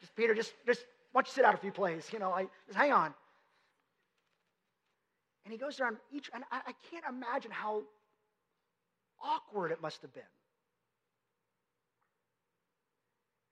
just, 0.00 0.16
Peter, 0.16 0.34
just, 0.34 0.54
just, 0.66 0.80
why 1.12 1.20
don't 1.20 1.28
you 1.28 1.34
sit 1.34 1.44
out 1.44 1.54
a 1.54 1.58
few 1.58 1.72
plays? 1.72 2.08
You 2.10 2.18
know, 2.18 2.30
like, 2.30 2.48
just 2.66 2.78
hang 2.78 2.90
on. 2.90 3.14
And 5.44 5.52
he 5.52 5.58
goes 5.58 5.78
around 5.80 5.98
each, 6.12 6.30
and 6.34 6.42
I, 6.50 6.60
I 6.68 6.72
can't 6.90 7.04
imagine 7.08 7.50
how 7.50 7.82
awkward 9.22 9.72
it 9.72 9.82
must 9.82 10.00
have 10.02 10.12
been. 10.14 10.22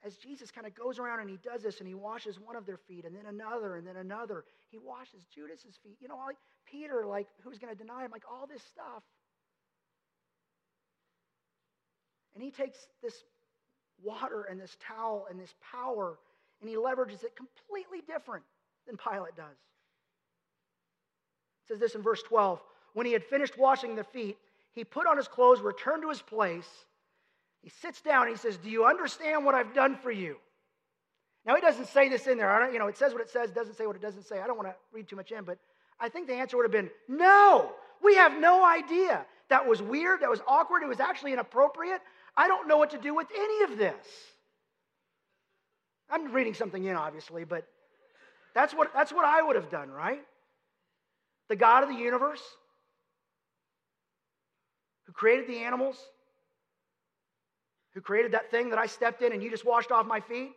as 0.04 0.16
Jesus 0.16 0.50
kind 0.50 0.66
of 0.66 0.74
goes 0.74 0.98
around 0.98 1.20
and 1.20 1.30
he 1.30 1.38
does 1.42 1.62
this 1.62 1.78
and 1.78 1.86
he 1.86 1.94
washes 1.94 2.38
one 2.38 2.56
of 2.56 2.66
their 2.66 2.76
feet 2.76 3.04
and 3.04 3.14
then 3.14 3.26
another 3.26 3.76
and 3.76 3.86
then 3.86 3.96
another, 3.96 4.44
he 4.70 4.78
washes 4.78 5.24
Judas's 5.34 5.78
feet. 5.82 5.96
You 6.00 6.08
know, 6.08 6.16
like 6.16 6.36
Peter, 6.66 7.04
like 7.06 7.28
who's 7.42 7.58
going 7.58 7.72
to 7.72 7.78
deny 7.78 8.04
him, 8.04 8.10
like 8.10 8.24
all 8.30 8.46
this 8.46 8.62
stuff. 8.62 9.02
And 12.34 12.42
he 12.42 12.50
takes 12.50 12.78
this 13.02 13.14
water 14.02 14.46
and 14.50 14.60
this 14.60 14.76
towel 14.88 15.26
and 15.30 15.38
this 15.38 15.54
power 15.70 16.18
and 16.60 16.68
he 16.68 16.76
leverages 16.76 17.22
it 17.22 17.36
completely 17.36 18.00
different 18.06 18.44
than 18.86 18.96
Pilate 18.96 19.36
does. 19.36 19.56
Says 21.72 21.80
this 21.80 21.94
in 21.94 22.02
verse 22.02 22.22
12. 22.22 22.60
When 22.92 23.06
he 23.06 23.14
had 23.14 23.24
finished 23.24 23.56
washing 23.56 23.96
the 23.96 24.04
feet, 24.04 24.36
he 24.74 24.84
put 24.84 25.06
on 25.06 25.16
his 25.16 25.26
clothes, 25.26 25.62
returned 25.62 26.02
to 26.02 26.10
his 26.10 26.20
place. 26.20 26.68
He 27.62 27.70
sits 27.70 28.02
down 28.02 28.26
and 28.26 28.30
he 28.30 28.36
says, 28.36 28.58
Do 28.58 28.68
you 28.68 28.84
understand 28.84 29.46
what 29.46 29.54
I've 29.54 29.72
done 29.72 29.96
for 29.96 30.10
you? 30.10 30.36
Now, 31.46 31.54
he 31.54 31.62
doesn't 31.62 31.86
say 31.86 32.10
this 32.10 32.26
in 32.26 32.36
there. 32.36 32.52
I 32.52 32.58
don't, 32.58 32.74
you 32.74 32.78
know, 32.78 32.88
it 32.88 32.98
says 32.98 33.14
what 33.14 33.22
it 33.22 33.30
says, 33.30 33.50
doesn't 33.52 33.78
say 33.78 33.86
what 33.86 33.96
it 33.96 34.02
doesn't 34.02 34.24
say. 34.24 34.40
I 34.40 34.46
don't 34.46 34.58
want 34.58 34.68
to 34.68 34.74
read 34.92 35.08
too 35.08 35.16
much 35.16 35.32
in, 35.32 35.44
but 35.44 35.56
I 35.98 36.10
think 36.10 36.26
the 36.26 36.34
answer 36.34 36.58
would 36.58 36.64
have 36.64 36.72
been 36.72 36.90
no. 37.08 37.72
We 38.02 38.16
have 38.16 38.38
no 38.38 38.66
idea. 38.66 39.24
That 39.48 39.66
was 39.66 39.80
weird. 39.80 40.20
That 40.20 40.30
was 40.30 40.42
awkward. 40.46 40.82
It 40.82 40.88
was 40.88 41.00
actually 41.00 41.32
inappropriate. 41.32 42.02
I 42.36 42.48
don't 42.48 42.68
know 42.68 42.76
what 42.76 42.90
to 42.90 42.98
do 42.98 43.14
with 43.14 43.28
any 43.34 43.64
of 43.64 43.78
this. 43.78 44.06
I'm 46.10 46.32
reading 46.32 46.52
something 46.52 46.84
in, 46.84 46.96
obviously, 46.96 47.44
but 47.44 47.66
that's 48.54 48.74
what, 48.74 48.92
that's 48.92 49.10
what 49.10 49.24
I 49.24 49.40
would 49.40 49.56
have 49.56 49.70
done, 49.70 49.90
right? 49.90 50.22
The 51.48 51.56
God 51.56 51.82
of 51.82 51.88
the 51.88 51.94
universe, 51.94 52.42
who 55.04 55.12
created 55.12 55.48
the 55.48 55.58
animals, 55.58 55.96
who 57.94 58.00
created 58.00 58.32
that 58.32 58.50
thing 58.50 58.70
that 58.70 58.78
I 58.78 58.86
stepped 58.86 59.22
in 59.22 59.32
and 59.32 59.42
you 59.42 59.50
just 59.50 59.64
washed 59.64 59.90
off 59.90 60.06
my 60.06 60.20
feet. 60.20 60.52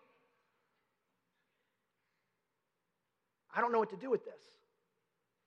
I 3.54 3.62
don't 3.62 3.72
know 3.72 3.80
what 3.80 3.90
to 3.92 3.98
do 3.98 4.10
with 4.10 4.26
this. 4.26 4.34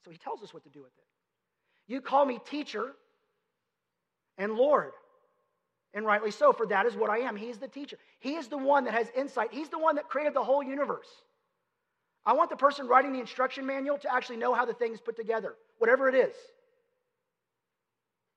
So 0.04 0.10
he 0.10 0.18
tells 0.18 0.42
us 0.42 0.54
what 0.54 0.64
to 0.64 0.70
do 0.70 0.80
with 0.80 0.92
it. 0.96 1.92
You 1.92 2.00
call 2.00 2.24
me 2.24 2.38
teacher 2.48 2.92
and 4.36 4.54
Lord. 4.54 4.92
And 5.94 6.04
rightly 6.04 6.30
so, 6.30 6.52
for 6.52 6.66
that 6.66 6.86
is 6.86 6.94
what 6.94 7.10
I 7.10 7.18
am. 7.18 7.36
He's 7.36 7.58
the 7.58 7.68
teacher. 7.68 7.96
He 8.20 8.34
is 8.34 8.48
the 8.48 8.58
one 8.58 8.84
that 8.84 8.94
has 8.94 9.10
insight. 9.16 9.48
He's 9.52 9.70
the 9.70 9.78
one 9.78 9.96
that 9.96 10.08
created 10.08 10.34
the 10.34 10.44
whole 10.44 10.62
universe. 10.62 11.08
I 12.28 12.34
want 12.34 12.50
the 12.50 12.56
person 12.56 12.86
writing 12.86 13.14
the 13.14 13.20
instruction 13.20 13.64
manual 13.64 13.96
to 13.96 14.14
actually 14.14 14.36
know 14.36 14.52
how 14.52 14.66
the 14.66 14.74
thing 14.74 14.92
is 14.92 15.00
put 15.00 15.16
together, 15.16 15.54
whatever 15.78 16.10
it 16.10 16.14
is. 16.14 16.34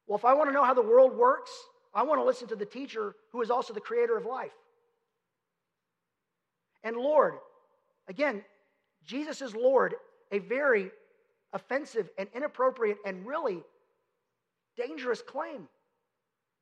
Well, 0.07 0.17
if 0.17 0.23
I 0.23 0.33
want 0.33 0.47
to 0.47 0.53
know 0.53 0.63
how 0.63 0.73
the 0.73 0.81
world 0.81 1.13
works, 1.13 1.51
I 1.93 2.03
want 2.03 2.21
to 2.21 2.23
listen 2.23 2.47
to 2.47 2.55
the 2.55 2.65
teacher 2.65 3.13
who 3.33 3.41
is 3.41 3.51
also 3.51 3.73
the 3.73 3.81
creator 3.81 4.15
of 4.15 4.25
life. 4.25 4.53
And 6.85 6.95
Lord, 6.95 7.33
again, 8.07 8.45
Jesus 9.05 9.41
is 9.41 9.53
Lord, 9.53 9.95
a 10.31 10.39
very 10.39 10.89
offensive 11.51 12.09
and 12.17 12.29
inappropriate 12.33 12.97
and 13.05 13.27
really 13.27 13.61
dangerous 14.77 15.21
claim. 15.21 15.67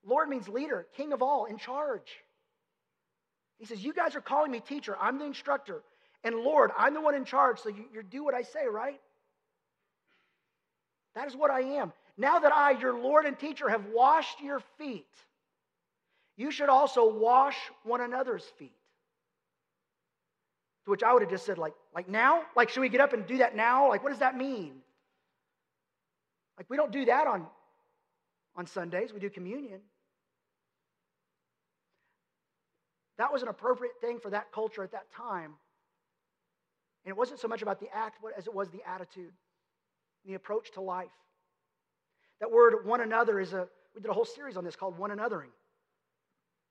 Lord 0.04 0.30
means 0.30 0.50
leader, 0.50 0.88
king 0.98 1.13
of 1.13 1.22
all, 1.22 1.46
in 1.46 1.60
charge. 1.60 2.10
He 3.60 3.68
says, 3.68 3.84
You 3.84 3.94
guys 3.94 4.15
are 4.15 4.22
calling 4.22 4.52
me 4.52 4.62
teacher. 4.62 4.98
I'm 5.00 5.20
the 5.20 5.26
instructor. 5.26 5.84
And 6.23 6.36
Lord, 6.36 6.71
I'm 6.77 6.93
the 6.93 7.01
one 7.01 7.15
in 7.15 7.25
charge, 7.25 7.60
so 7.60 7.69
you, 7.69 7.86
you 7.93 8.03
do 8.03 8.23
what 8.23 8.34
I 8.34 8.41
say, 8.41 8.67
right? 8.69 8.99
That 11.15 11.27
is 11.27 11.36
what 11.36 11.51
I 11.51 11.62
am. 11.62 11.93
Now 12.17 12.39
that 12.39 12.53
I, 12.53 12.71
your 12.71 12.99
Lord 12.99 13.25
and 13.25 13.39
teacher, 13.39 13.69
have 13.69 13.86
washed 13.93 14.41
your 14.41 14.60
feet, 14.77 15.08
you 16.36 16.51
should 16.51 16.69
also 16.69 17.13
wash 17.13 17.55
one 17.84 18.01
another's 18.01 18.43
feet. 18.58 18.75
To 20.86 20.91
which 20.91 21.03
I 21.03 21.13
would 21.13 21.21
have 21.21 21.32
just 21.32 21.45
said, 21.45 21.58
like, 21.58 21.73
like 21.93 22.10
now? 22.10 22.43
Like, 22.55 22.69
should 22.69 22.82
we 22.82 22.89
get 22.89 23.01
up 23.01 23.13
and 23.13 23.25
do 23.25 23.38
that 23.38 23.55
now? 23.55 23.89
Like, 23.89 24.03
what 24.03 24.10
does 24.10 24.19
that 24.19 24.38
mean? 24.38 24.73
Like, 26.58 26.69
we 26.69 26.75
don't 26.77 26.91
do 26.91 27.05
that 27.05 27.27
on, 27.27 27.45
on 28.55 28.67
Sundays, 28.67 29.13
we 29.13 29.19
do 29.19 29.29
communion. 29.29 29.79
That 33.17 33.32
was 33.34 33.41
an 33.41 33.47
appropriate 33.49 33.99
thing 34.01 34.19
for 34.19 34.29
that 34.29 34.51
culture 34.53 34.84
at 34.84 34.91
that 34.91 35.12
time. 35.12 35.53
And 37.06 37.12
it 37.12 37.18
wasn't 37.18 37.40
so 37.40 37.48
much 37.48 37.62
about 37.62 37.80
the 37.80 37.88
act 37.94 38.18
as 38.38 38.48
it 38.48 38.54
was 38.54 38.70
the 38.70 38.82
attitude, 38.88 39.32
the 40.26 40.34
approach 40.34 40.72
to 40.74 40.82
life. 40.82 41.08
That 42.40 42.52
word 42.52 42.86
one 42.86 43.02
another 43.02 43.40
is 43.40 43.54
a, 43.54 43.68
we 43.96 44.02
did 44.02 44.10
a 44.10 44.14
whole 44.14 44.26
series 44.26 44.58
on 44.58 44.64
this 44.64 44.76
called 44.76 44.98
one 44.98 45.12
anothering. 45.12 45.52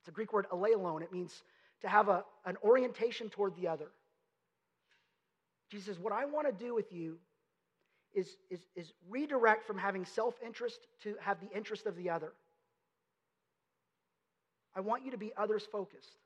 It's 0.01 0.09
a 0.09 0.13
Greek 0.13 0.33
word 0.33 0.47
allelon. 0.53 1.03
It 1.03 1.13
means 1.13 1.43
to 1.83 1.89
have 1.89 2.09
a, 2.09 2.25
an 2.45 2.57
orientation 2.63 3.29
toward 3.29 3.55
the 3.57 3.69
other. 3.69 3.89
Jesus 5.71 5.87
says, 5.87 5.99
What 5.99 6.13
I 6.13 6.25
want 6.25 6.47
to 6.47 6.65
do 6.65 6.75
with 6.75 6.93
you 6.93 7.19
is, 8.15 8.37
is, 8.51 8.61
is 8.75 8.93
redirect 9.09 9.67
from 9.67 9.79
having 9.79 10.05
self 10.05 10.35
interest 10.45 10.87
to 11.03 11.17
have 11.21 11.39
the 11.41 11.55
interest 11.57 11.87
of 11.87 11.97
the 11.97 12.11
other. 12.11 12.33
I 14.75 14.81
want 14.81 15.05
you 15.05 15.11
to 15.11 15.19
be 15.19 15.33
others 15.37 15.67
focused. 15.71 16.19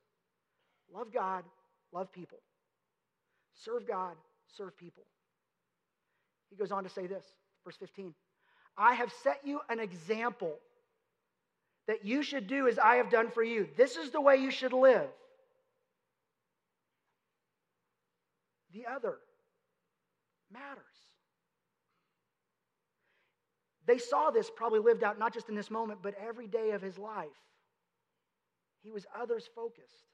Love 0.92 1.12
God, 1.12 1.44
love 1.92 2.12
people. 2.12 2.38
Serve 3.54 3.86
God, 3.86 4.14
serve 4.56 4.76
people. 4.76 5.04
He 6.50 6.56
goes 6.56 6.72
on 6.72 6.84
to 6.84 6.90
say 6.90 7.06
this, 7.06 7.24
verse 7.64 7.76
15 7.76 8.14
I 8.76 8.94
have 8.94 9.12
set 9.22 9.40
you 9.44 9.60
an 9.68 9.80
example 9.80 10.54
that 11.86 12.04
you 12.04 12.22
should 12.22 12.46
do 12.46 12.68
as 12.68 12.78
I 12.78 12.96
have 12.96 13.10
done 13.10 13.30
for 13.30 13.42
you. 13.42 13.68
This 13.76 13.96
is 13.96 14.10
the 14.10 14.20
way 14.20 14.36
you 14.36 14.50
should 14.50 14.72
live. 14.72 15.08
The 18.72 18.86
other 18.86 19.18
matters. 20.50 20.78
They 23.86 23.98
saw 23.98 24.30
this 24.30 24.50
probably 24.54 24.78
lived 24.78 25.02
out 25.02 25.18
not 25.18 25.34
just 25.34 25.48
in 25.48 25.54
this 25.54 25.70
moment, 25.70 26.00
but 26.02 26.14
every 26.26 26.46
day 26.46 26.70
of 26.70 26.80
his 26.80 26.98
life. 26.98 27.26
He 28.82 28.90
was 28.90 29.06
others 29.20 29.48
focused. 29.54 30.11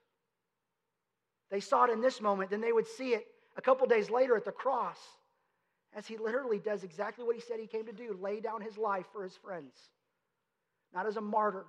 They 1.50 1.61
saw 1.61 1.84
it 1.84 1.90
in 1.90 2.00
this 2.00 2.20
moment, 2.20 2.50
then 2.50 2.61
they 2.61 2.72
would 2.72 2.87
see 2.87 3.14
it 3.14 3.26
a 3.56 3.62
couple 3.62 3.87
days 3.87 4.11
later 4.11 4.37
at 4.37 4.44
the 4.44 4.52
cross 4.52 4.98
as 5.94 6.06
he 6.06 6.18
literally 6.18 6.58
does 6.58 6.84
exactly 6.84 7.24
what 7.24 7.34
he 7.34 7.40
said 7.40 7.58
he 7.58 7.66
came 7.66 7.87
to 7.87 7.92
do 7.92 8.16
lay 8.20 8.40
down 8.40 8.61
his 8.61 8.76
life 8.76 9.06
for 9.12 9.22
his 9.22 9.37
friends. 9.37 9.74
Not 10.94 11.06
as 11.06 11.16
a 11.16 11.20
martyr, 11.20 11.66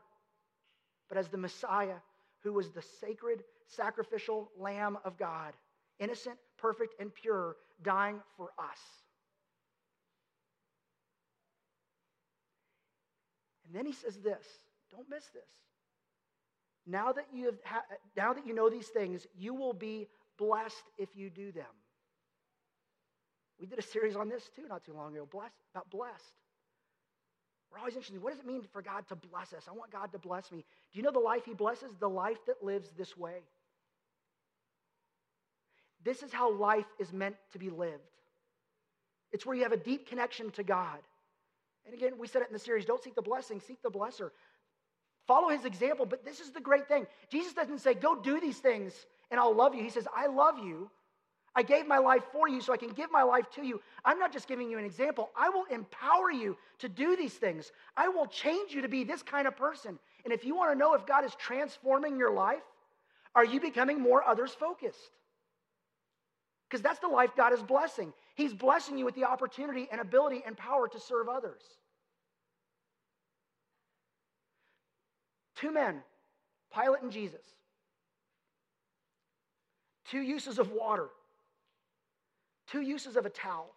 but 1.08 1.18
as 1.18 1.30
the 1.30 1.38
Messiah 1.38 1.96
who 2.44 2.54
was 2.54 2.70
the 2.70 2.82
sacred 2.82 3.44
sacrificial 3.68 4.50
lamb 4.58 4.98
of 5.04 5.18
God, 5.18 5.54
innocent, 6.00 6.38
perfect, 6.58 6.96
and 7.00 7.14
pure, 7.14 7.56
dying 7.82 8.22
for 8.38 8.52
us. 8.58 8.80
And 13.66 13.76
then 13.76 13.86
he 13.86 13.94
says 13.94 14.18
this 14.18 14.46
don't 14.92 15.10
miss 15.10 15.26
this. 15.28 15.69
Now 16.86 17.12
that 17.12 17.26
you, 17.34 17.46
have 17.46 17.58
ha- 17.64 17.84
now 18.16 18.34
that 18.34 18.48
you 18.48 18.54
know 18.54 18.70
these 18.70 18.88
things, 18.88 19.28
you 19.38 19.54
will 19.54 19.74
be 19.74 20.08
blessed 20.38 20.84
if 20.98 21.10
you 21.16 21.30
do 21.30 21.52
them. 21.52 21.66
We 23.60 23.68
did 23.68 23.78
a 23.78 23.84
series 23.84 24.16
on 24.16 24.30
this 24.30 24.50
too 24.56 24.68
not 24.68 24.86
too 24.86 24.94
long 24.94 25.14
ago, 25.16 25.28
blessed, 25.30 25.56
about 25.74 25.90
blessed. 25.90 26.34
We're 27.72 27.80
always 27.80 27.96
interested. 27.96 28.22
What 28.22 28.32
does 28.32 28.40
it 28.40 28.48
mean 28.48 28.64
for 28.72 28.82
God 28.82 29.08
to 29.10 29.16
bless 29.16 29.54
us? 29.54 29.66
I 29.70 29.74
want 29.74 29.92
God 29.92 30.12
to 30.14 30.18
bless 30.18 30.52
me. 30.52 30.66
Do 30.92 30.98
you 30.98 31.04
know 31.04 31.12
the 31.12 31.20
life 31.20 31.46
He 31.46 31.54
blesses? 31.54 31.90
The 32.00 32.10
life 32.10 32.40
that 32.48 32.64
lives 32.64 32.90
this 32.98 33.16
way. 33.16 33.42
This 36.04 36.24
is 36.24 36.32
how 36.32 36.52
life 36.52 36.88
is 36.98 37.12
meant 37.12 37.36
to 37.52 37.60
be 37.60 37.70
lived. 37.70 38.02
It's 39.32 39.46
where 39.46 39.56
you 39.56 39.64
have 39.64 39.74
a 39.74 39.78
deep 39.78 40.08
connection 40.08 40.50
to 40.52 40.64
God. 40.64 41.00
And 41.86 41.94
again, 41.94 42.14
we 42.18 42.28
said 42.28 42.42
it 42.42 42.48
in 42.48 42.54
the 42.54 42.60
series 42.60 42.86
don't 42.86 43.04
seek 43.04 43.16
the 43.16 43.22
blessing, 43.22 43.60
seek 43.60 43.82
the 43.82 43.92
blesser. 43.92 44.32
Follow 45.30 45.50
his 45.50 45.64
example, 45.64 46.08
but 46.08 46.26
this 46.26 46.40
is 46.40 46.50
the 46.50 46.60
great 46.60 46.88
thing. 46.88 47.06
Jesus 47.30 47.54
doesn't 47.54 47.82
say, 47.82 47.94
go 47.94 48.20
do 48.20 48.40
these 48.40 48.58
things 48.58 49.06
and 49.30 49.40
I'll 49.40 49.54
love 49.56 49.76
you. 49.76 49.84
He 49.84 49.92
says, 49.92 50.08
I 50.12 50.26
love 50.26 50.58
you. 50.58 50.90
I 51.56 51.62
gave 51.62 51.86
my 51.86 52.00
life 52.00 52.24
for 52.32 52.50
you 52.50 52.62
so 52.62 52.74
I 52.74 52.78
can 52.78 52.90
give 52.90 53.12
my 53.12 53.22
life 53.22 53.46
to 53.52 53.64
you. 53.64 53.80
I'm 54.04 54.18
not 54.18 54.34
just 54.34 54.48
giving 54.48 54.72
you 54.72 54.80
an 54.80 54.86
example. 54.86 55.30
I 55.38 55.50
will 55.50 55.66
empower 55.66 56.32
you 56.32 56.58
to 56.80 56.90
do 56.90 57.16
these 57.16 57.36
things. 57.36 57.72
I 57.96 58.08
will 58.08 58.26
change 58.26 58.74
you 58.74 58.82
to 58.82 58.88
be 58.88 59.04
this 59.04 59.22
kind 59.22 59.48
of 59.48 59.56
person. 59.56 60.00
And 60.24 60.34
if 60.34 60.44
you 60.44 60.56
want 60.56 60.72
to 60.72 60.76
know 60.76 60.96
if 60.96 61.06
God 61.06 61.24
is 61.24 61.36
transforming 61.36 62.18
your 62.18 62.34
life, 62.34 62.64
are 63.36 63.46
you 63.46 63.60
becoming 63.60 64.02
more 64.02 64.28
others 64.28 64.50
focused? 64.60 65.12
Because 66.68 66.82
that's 66.82 67.02
the 67.02 67.08
life 67.08 67.36
God 67.38 67.54
is 67.54 67.62
blessing. 67.62 68.14
He's 68.34 68.56
blessing 68.56 68.98
you 68.98 69.06
with 69.06 69.14
the 69.14 69.26
opportunity 69.26 69.88
and 69.92 70.02
ability 70.02 70.42
and 70.44 70.58
power 70.58 70.88
to 70.88 71.00
serve 71.00 71.30
others. 71.30 71.62
Two 75.60 75.72
men, 75.72 76.02
Pilate 76.74 77.02
and 77.02 77.12
Jesus. 77.12 77.42
Two 80.10 80.22
uses 80.22 80.58
of 80.58 80.72
water. 80.72 81.08
Two 82.68 82.82
uses 82.82 83.18
of 83.18 83.26
a 83.26 83.30
towel. 83.30 83.70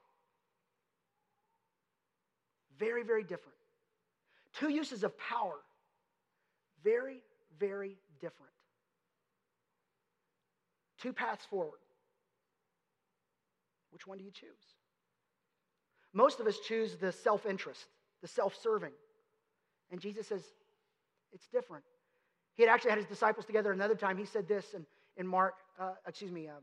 Very, 2.79 3.03
very 3.03 3.23
different. 3.23 3.57
Two 4.55 4.69
uses 4.69 5.03
of 5.03 5.17
power. 5.19 5.57
Very, 6.85 7.19
very 7.59 7.97
different. 8.21 8.53
Two 11.01 11.13
paths 11.13 11.45
forward. 11.47 11.81
Which 13.91 14.07
one 14.07 14.19
do 14.19 14.25
you 14.25 14.31
choose? 14.31 14.49
Most 16.13 16.39
of 16.41 16.47
us 16.47 16.59
choose 16.67 16.97
the 16.97 17.13
self 17.13 17.45
interest, 17.45 17.87
the 18.21 18.29
self 18.29 18.55
serving. 18.63 18.93
And 19.91 20.01
Jesus 20.01 20.27
says, 20.29 20.43
it's 21.33 21.49
different. 21.49 21.85
He 22.55 22.63
had 22.63 22.71
actually 22.71 22.91
had 22.91 22.99
his 22.99 23.07
disciples 23.07 23.47
together 23.47 23.73
another 23.73 23.95
time. 23.95 24.17
He 24.17 24.27
said 24.27 24.47
this 24.47 24.75
in, 24.75 24.85
in 25.17 25.27
Mark, 25.27 25.55
uh, 25.81 25.93
excuse 26.07 26.31
me, 26.31 26.49
um, 26.49 26.63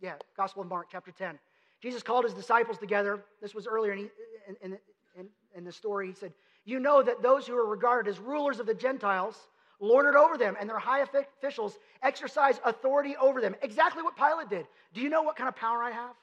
yeah, 0.00 0.14
Gospel 0.36 0.62
of 0.62 0.68
Mark, 0.68 0.88
chapter 0.90 1.12
10. 1.12 1.38
Jesus 1.80 2.02
called 2.02 2.24
his 2.24 2.34
disciples 2.34 2.78
together. 2.78 3.24
This 3.40 3.54
was 3.54 3.66
earlier 3.66 3.92
in, 3.92 4.10
in, 4.48 4.56
in, 4.62 4.78
in, 5.18 5.26
in 5.54 5.64
the 5.64 5.72
story. 5.72 6.08
He 6.08 6.14
said, 6.14 6.32
You 6.64 6.80
know 6.80 7.02
that 7.02 7.22
those 7.22 7.46
who 7.46 7.56
are 7.56 7.66
regarded 7.66 8.08
as 8.10 8.18
rulers 8.18 8.60
of 8.60 8.66
the 8.66 8.74
Gentiles 8.74 9.36
lord 9.80 10.06
it 10.06 10.16
over 10.16 10.38
them, 10.38 10.56
and 10.58 10.70
their 10.70 10.78
high 10.78 11.00
officials 11.00 11.76
exercise 12.02 12.60
authority 12.64 13.16
over 13.20 13.40
them. 13.40 13.54
Exactly 13.62 14.02
what 14.02 14.16
Pilate 14.16 14.48
did. 14.48 14.66
Do 14.94 15.00
you 15.00 15.10
know 15.10 15.22
what 15.22 15.36
kind 15.36 15.48
of 15.48 15.56
power 15.56 15.82
I 15.82 15.90
have? 15.90 16.14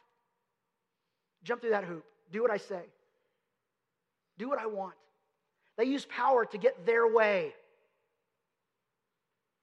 Jump 1.44 1.62
through 1.62 1.72
that 1.72 1.84
hoop. 1.84 2.06
Do 2.32 2.42
what 2.42 2.52
I 2.52 2.58
say. 2.58 2.82
Do 4.38 4.48
what 4.48 4.60
I 4.60 4.66
want. 4.66 4.96
They 5.80 5.86
use 5.86 6.06
power 6.06 6.44
to 6.44 6.58
get 6.58 6.86
their 6.86 7.08
way. 7.08 7.54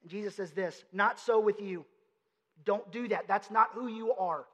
And 0.01 0.11
Jesus 0.11 0.35
says 0.35 0.51
this 0.51 0.83
Not 0.91 1.21
so 1.21 1.39
with 1.39 1.61
you. 1.61 1.85
Don't 2.65 2.91
do 2.91 3.07
that. 3.09 3.29
That's 3.29 3.51
not 3.51 3.69
who 3.75 3.87
you 3.87 4.15
are. 4.15 4.47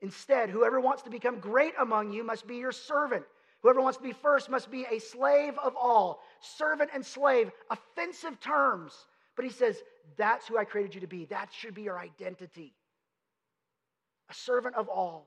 Instead, 0.00 0.48
whoever 0.48 0.80
wants 0.80 1.02
to 1.02 1.10
become 1.10 1.38
great 1.38 1.74
among 1.78 2.12
you 2.12 2.24
must 2.24 2.46
be 2.46 2.56
your 2.56 2.72
servant. 2.72 3.24
Whoever 3.60 3.82
wants 3.82 3.98
to 3.98 4.02
be 4.02 4.12
first 4.12 4.48
must 4.48 4.70
be 4.70 4.86
a 4.90 5.00
slave 5.00 5.52
of 5.62 5.76
all. 5.76 6.22
Servant 6.40 6.90
and 6.94 7.04
slave, 7.04 7.50
offensive 7.70 8.40
terms. 8.40 8.94
But 9.34 9.44
he 9.44 9.50
says, 9.50 9.76
that's 10.16 10.48
who 10.48 10.56
I 10.56 10.64
created 10.64 10.94
you 10.94 11.02
to 11.02 11.06
be. 11.06 11.26
That 11.26 11.50
should 11.52 11.74
be 11.74 11.82
your 11.82 11.98
identity. 11.98 12.72
A 14.30 14.34
servant 14.34 14.76
of 14.76 14.88
all. 14.88 15.26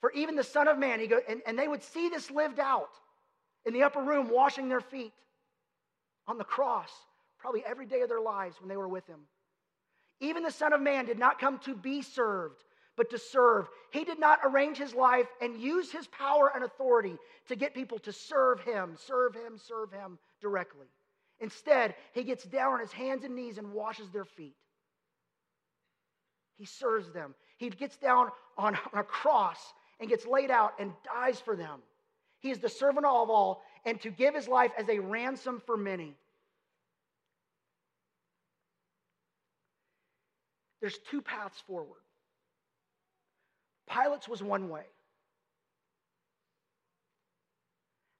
For 0.00 0.12
even 0.12 0.36
the 0.36 0.44
Son 0.44 0.68
of 0.68 0.78
Man, 0.78 1.00
he 1.00 1.08
go, 1.08 1.20
and, 1.28 1.42
and 1.46 1.58
they 1.58 1.66
would 1.66 1.82
see 1.82 2.08
this 2.08 2.30
lived 2.30 2.60
out 2.60 2.90
in 3.64 3.72
the 3.72 3.82
upper 3.82 4.02
room, 4.02 4.28
washing 4.30 4.68
their 4.68 4.80
feet 4.80 5.12
on 6.26 6.38
the 6.38 6.44
cross, 6.44 6.90
probably 7.38 7.62
every 7.64 7.86
day 7.86 8.00
of 8.00 8.08
their 8.08 8.20
lives 8.20 8.56
when 8.60 8.68
they 8.68 8.76
were 8.76 8.88
with 8.88 9.06
him. 9.06 9.20
Even 10.20 10.42
the 10.42 10.50
Son 10.50 10.72
of 10.72 10.80
Man 10.80 11.04
did 11.04 11.18
not 11.18 11.40
come 11.40 11.58
to 11.60 11.74
be 11.74 12.02
served, 12.02 12.62
but 12.96 13.10
to 13.10 13.18
serve. 13.18 13.68
He 13.90 14.04
did 14.04 14.20
not 14.20 14.40
arrange 14.44 14.78
his 14.78 14.94
life 14.94 15.26
and 15.40 15.60
use 15.60 15.90
his 15.90 16.06
power 16.06 16.52
and 16.54 16.64
authority 16.64 17.16
to 17.48 17.56
get 17.56 17.74
people 17.74 17.98
to 18.00 18.12
serve 18.12 18.60
him, 18.60 18.96
serve 18.96 19.34
him, 19.34 19.58
serve 19.58 19.90
him 19.92 20.18
directly. 20.40 20.86
Instead, 21.40 21.96
he 22.12 22.22
gets 22.22 22.44
down 22.44 22.74
on 22.74 22.80
his 22.80 22.92
hands 22.92 23.24
and 23.24 23.34
knees 23.34 23.58
and 23.58 23.72
washes 23.72 24.10
their 24.10 24.24
feet. 24.24 24.54
He 26.56 26.66
serves 26.66 27.10
them. 27.10 27.34
He 27.56 27.70
gets 27.70 27.96
down 27.96 28.28
on 28.56 28.78
a 28.92 29.02
cross 29.02 29.58
and 29.98 30.08
gets 30.08 30.26
laid 30.26 30.50
out 30.50 30.74
and 30.78 30.92
dies 31.04 31.40
for 31.40 31.56
them. 31.56 31.80
He 32.42 32.50
is 32.50 32.58
the 32.58 32.68
servant 32.68 33.06
of 33.06 33.30
all 33.30 33.62
and 33.86 34.00
to 34.02 34.10
give 34.10 34.34
his 34.34 34.48
life 34.48 34.72
as 34.76 34.88
a 34.88 34.98
ransom 34.98 35.62
for 35.64 35.76
many. 35.76 36.14
There's 40.80 40.98
two 41.08 41.22
paths 41.22 41.60
forward. 41.66 42.00
Pilate's 43.88 44.28
was 44.28 44.42
one 44.42 44.68
way. 44.68 44.82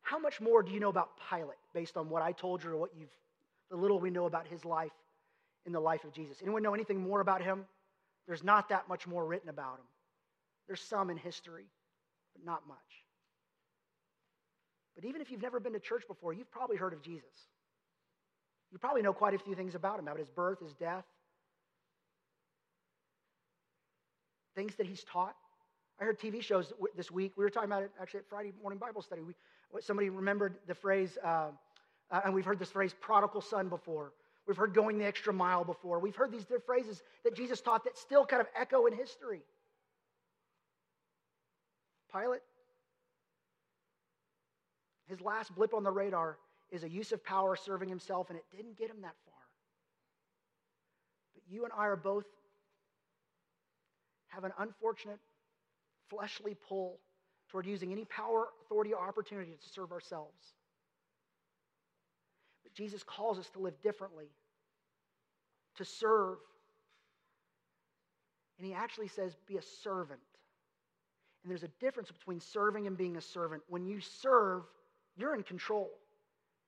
How 0.02 0.20
much 0.20 0.40
more 0.40 0.62
do 0.62 0.70
you 0.70 0.78
know 0.78 0.88
about 0.88 1.10
Pilate 1.28 1.58
based 1.74 1.96
on 1.96 2.08
what 2.08 2.22
I 2.22 2.30
told 2.30 2.62
you 2.62 2.70
or 2.70 2.76
what 2.76 2.90
you've, 2.96 3.10
the 3.70 3.76
little 3.76 3.98
we 3.98 4.10
know 4.10 4.26
about 4.26 4.46
his 4.46 4.64
life 4.64 4.92
in 5.66 5.72
the 5.72 5.80
life 5.80 6.04
of 6.04 6.12
Jesus? 6.12 6.38
Anyone 6.42 6.62
know 6.62 6.74
anything 6.74 7.00
more 7.00 7.20
about 7.20 7.42
him? 7.42 7.64
There's 8.28 8.44
not 8.44 8.68
that 8.68 8.88
much 8.88 9.08
more 9.08 9.24
written 9.24 9.48
about 9.48 9.78
him. 9.78 9.86
There's 10.68 10.80
some 10.80 11.10
in 11.10 11.16
history, 11.16 11.64
but 12.34 12.44
not 12.44 12.68
much. 12.68 13.01
But 14.94 15.04
even 15.04 15.20
if 15.20 15.30
you've 15.30 15.42
never 15.42 15.60
been 15.60 15.72
to 15.72 15.80
church 15.80 16.04
before, 16.06 16.32
you've 16.32 16.50
probably 16.50 16.76
heard 16.76 16.92
of 16.92 17.02
Jesus. 17.02 17.48
You 18.70 18.78
probably 18.78 19.02
know 19.02 19.12
quite 19.12 19.34
a 19.34 19.38
few 19.38 19.54
things 19.54 19.74
about 19.74 19.98
him, 19.98 20.06
about 20.06 20.18
his 20.18 20.30
birth, 20.30 20.60
his 20.60 20.72
death, 20.74 21.04
things 24.54 24.74
that 24.76 24.86
he's 24.86 25.04
taught. 25.04 25.34
I 26.00 26.04
heard 26.04 26.18
TV 26.18 26.42
shows 26.42 26.72
this 26.96 27.10
week. 27.10 27.32
We 27.36 27.44
were 27.44 27.50
talking 27.50 27.70
about 27.70 27.82
it 27.82 27.90
actually 28.00 28.20
at 28.20 28.28
Friday 28.28 28.52
morning 28.60 28.78
Bible 28.78 29.02
study. 29.02 29.22
We, 29.22 29.34
somebody 29.80 30.10
remembered 30.10 30.56
the 30.66 30.74
phrase, 30.74 31.16
uh, 31.22 31.48
uh, 32.10 32.20
and 32.24 32.34
we've 32.34 32.44
heard 32.44 32.58
this 32.58 32.70
phrase, 32.70 32.94
prodigal 32.98 33.40
son, 33.40 33.68
before. 33.68 34.12
We've 34.46 34.56
heard 34.56 34.74
going 34.74 34.98
the 34.98 35.04
extra 35.04 35.32
mile 35.32 35.64
before. 35.64 36.00
We've 36.00 36.16
heard 36.16 36.32
these 36.32 36.42
different 36.42 36.66
phrases 36.66 37.02
that 37.24 37.36
Jesus 37.36 37.60
taught 37.60 37.84
that 37.84 37.96
still 37.96 38.26
kind 38.26 38.40
of 38.40 38.48
echo 38.58 38.86
in 38.86 38.94
history. 38.94 39.42
Pilate, 42.12 42.40
his 45.12 45.20
last 45.20 45.54
blip 45.54 45.74
on 45.74 45.82
the 45.82 45.90
radar 45.90 46.38
is 46.70 46.84
a 46.84 46.88
use 46.88 47.12
of 47.12 47.22
power 47.22 47.54
serving 47.54 47.88
himself, 47.88 48.30
and 48.30 48.38
it 48.38 48.44
didn't 48.56 48.78
get 48.78 48.88
him 48.88 49.02
that 49.02 49.14
far. 49.26 49.34
But 51.34 51.42
you 51.50 51.64
and 51.64 51.72
I 51.76 51.84
are 51.84 51.96
both 51.96 52.24
have 54.28 54.44
an 54.44 54.52
unfortunate 54.58 55.18
fleshly 56.08 56.56
pull 56.66 56.98
toward 57.50 57.66
using 57.66 57.92
any 57.92 58.06
power, 58.06 58.48
authority, 58.64 58.94
or 58.94 59.06
opportunity 59.06 59.52
to 59.52 59.68
serve 59.68 59.92
ourselves. 59.92 60.54
But 62.62 62.72
Jesus 62.72 63.02
calls 63.02 63.38
us 63.38 63.50
to 63.50 63.58
live 63.58 63.74
differently, 63.82 64.30
to 65.76 65.84
serve. 65.84 66.38
And 68.56 68.66
he 68.66 68.72
actually 68.72 69.08
says, 69.08 69.36
be 69.46 69.58
a 69.58 69.62
servant. 69.82 70.20
And 71.42 71.50
there's 71.50 71.64
a 71.64 71.70
difference 71.80 72.10
between 72.10 72.40
serving 72.40 72.86
and 72.86 72.96
being 72.96 73.18
a 73.18 73.20
servant. 73.20 73.62
When 73.68 73.84
you 73.84 74.00
serve, 74.00 74.62
you're 75.16 75.34
in 75.34 75.42
control. 75.42 75.90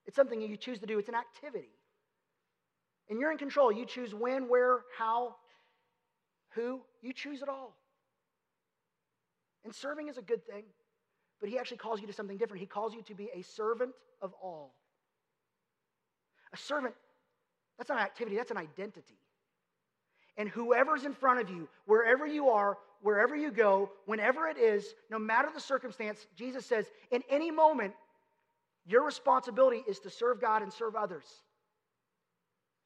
It's 0.07 0.17
something 0.17 0.41
you 0.41 0.57
choose 0.57 0.79
to 0.81 0.87
do, 0.87 0.99
it's 0.99 1.09
an 1.09 1.15
activity. 1.15 1.71
And 3.09 3.19
you're 3.19 3.33
in 3.33 3.39
control. 3.39 3.71
You 3.71 3.85
choose 3.85 4.15
when, 4.15 4.49
where, 4.49 4.81
how, 4.97 5.37
who. 6.55 6.81
You 7.03 7.13
choose 7.13 7.43
it 7.43 7.49
all. 7.49 7.77
And 9.65 9.75
serving 9.75 10.09
is 10.09 10.19
a 10.19 10.23
good 10.23 10.45
thing, 10.47 10.65
but 11.41 11.49
he 11.49 11.59
actually 11.59 11.79
calls 11.79 12.01
you 12.01 12.07
to 12.07 12.13
something 12.13 12.37
different. 12.37 12.61
He 12.61 12.67
calls 12.67 12.95
you 12.95 13.03
to 13.03 13.15
be 13.15 13.29
a 13.35 13.43
servant 13.43 13.93
of 14.21 14.33
all. 14.43 14.75
A 16.53 16.57
servant, 16.57 16.95
that's 17.79 17.89
not 17.89 17.99
an 17.99 18.05
activity, 18.05 18.37
that's 18.37 18.51
an 18.51 18.59
identity. 18.59 19.19
And 20.37 20.49
whoever's 20.49 21.05
in 21.05 21.13
front 21.13 21.41
of 21.41 21.49
you, 21.49 21.69
wherever 21.87 22.27
you 22.27 22.49
are, 22.49 22.77
wherever 23.03 23.37
you 23.37 23.51
go, 23.51 23.91
whenever 24.07 24.49
it 24.49 24.59
is, 24.59 24.95
no 25.11 25.19
matter 25.19 25.49
the 25.55 25.61
circumstance, 25.61 26.27
Jesus 26.37 26.67
says, 26.67 26.87
in 27.11 27.23
any 27.31 27.51
moment, 27.51 27.95
your 28.87 29.05
responsibility 29.05 29.83
is 29.89 29.99
to 30.01 30.11
serve 30.11 30.41
God 30.41 30.63
and 30.63 30.73
serve 30.73 30.95
others. 30.95 31.25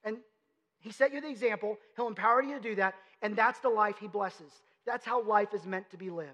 And 0.04 0.18
He 0.80 0.92
set 0.92 1.12
you 1.12 1.20
the 1.20 1.28
example, 1.28 1.76
He'll 1.96 2.08
empower 2.08 2.42
you 2.42 2.54
to 2.54 2.61
do 2.61 2.74
that, 2.76 2.94
and 3.22 3.34
that's 3.34 3.61
the 3.61 3.68
life 3.68 3.96
He 3.98 4.08
blesses. 4.08 4.52
That's 4.87 5.04
how 5.04 5.22
life 5.22 5.54
is 5.54 5.66
meant 5.66 5.90
to 5.90 5.96
be 5.96 6.11
lived. 6.11 6.30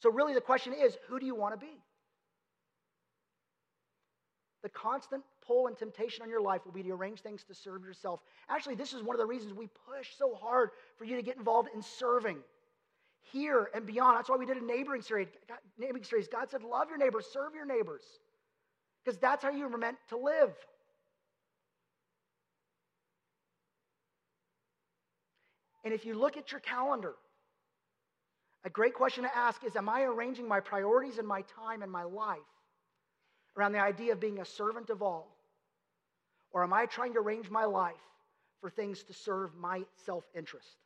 So, 0.00 0.10
really, 0.10 0.34
the 0.34 0.40
question 0.40 0.72
is 0.72 0.96
who 1.08 1.18
do 1.18 1.26
you 1.26 1.34
want 1.34 1.58
to 1.58 1.66
be? 1.66 1.72
The 4.62 4.68
constant 4.70 5.22
pull 5.46 5.68
and 5.68 5.76
temptation 5.76 6.22
on 6.22 6.28
your 6.28 6.40
life 6.40 6.64
will 6.64 6.72
be 6.72 6.82
to 6.82 6.90
arrange 6.90 7.20
things 7.20 7.44
to 7.44 7.54
serve 7.54 7.84
yourself. 7.84 8.20
Actually, 8.48 8.74
this 8.74 8.92
is 8.92 9.02
one 9.02 9.14
of 9.14 9.20
the 9.20 9.26
reasons 9.26 9.54
we 9.54 9.68
push 9.88 10.08
so 10.16 10.34
hard 10.34 10.70
for 10.96 11.04
you 11.04 11.14
to 11.16 11.22
get 11.22 11.36
involved 11.36 11.68
in 11.74 11.82
serving 11.82 12.38
here 13.32 13.70
and 13.74 13.86
beyond. 13.86 14.18
That's 14.18 14.28
why 14.28 14.36
we 14.36 14.46
did 14.46 14.56
a 14.56 14.64
neighboring 14.64 15.02
series. 15.02 15.28
God, 15.48 15.58
neighboring 15.78 16.04
series. 16.04 16.28
God 16.28 16.50
said, 16.50 16.62
Love 16.62 16.88
your 16.88 16.98
neighbors, 16.98 17.26
serve 17.32 17.54
your 17.54 17.66
neighbors, 17.66 18.02
because 19.06 19.20
that's 19.20 19.44
how 19.44 19.50
you 19.50 19.68
were 19.68 19.78
meant 19.78 19.96
to 20.08 20.16
live. 20.16 20.52
And 25.84 25.94
if 25.94 26.04
you 26.04 26.14
look 26.14 26.36
at 26.36 26.50
your 26.50 26.60
calendar, 26.60 27.14
a 28.64 28.70
great 28.70 28.94
question 28.94 29.22
to 29.22 29.36
ask 29.36 29.62
is 29.62 29.76
Am 29.76 29.88
I 29.88 30.02
arranging 30.02 30.48
my 30.48 30.58
priorities 30.58 31.18
and 31.18 31.28
my 31.28 31.42
time 31.42 31.82
and 31.82 31.92
my 31.92 32.02
life 32.02 32.38
around 33.56 33.72
the 33.72 33.78
idea 33.78 34.12
of 34.12 34.18
being 34.18 34.40
a 34.40 34.44
servant 34.44 34.90
of 34.90 35.02
all? 35.02 35.36
Or 36.50 36.64
am 36.64 36.72
I 36.72 36.86
trying 36.86 37.12
to 37.14 37.20
arrange 37.20 37.48
my 37.48 37.64
life 37.64 37.94
for 38.60 38.70
things 38.70 39.04
to 39.04 39.12
serve 39.12 39.54
my 39.54 39.84
self 40.04 40.24
interest? 40.34 40.85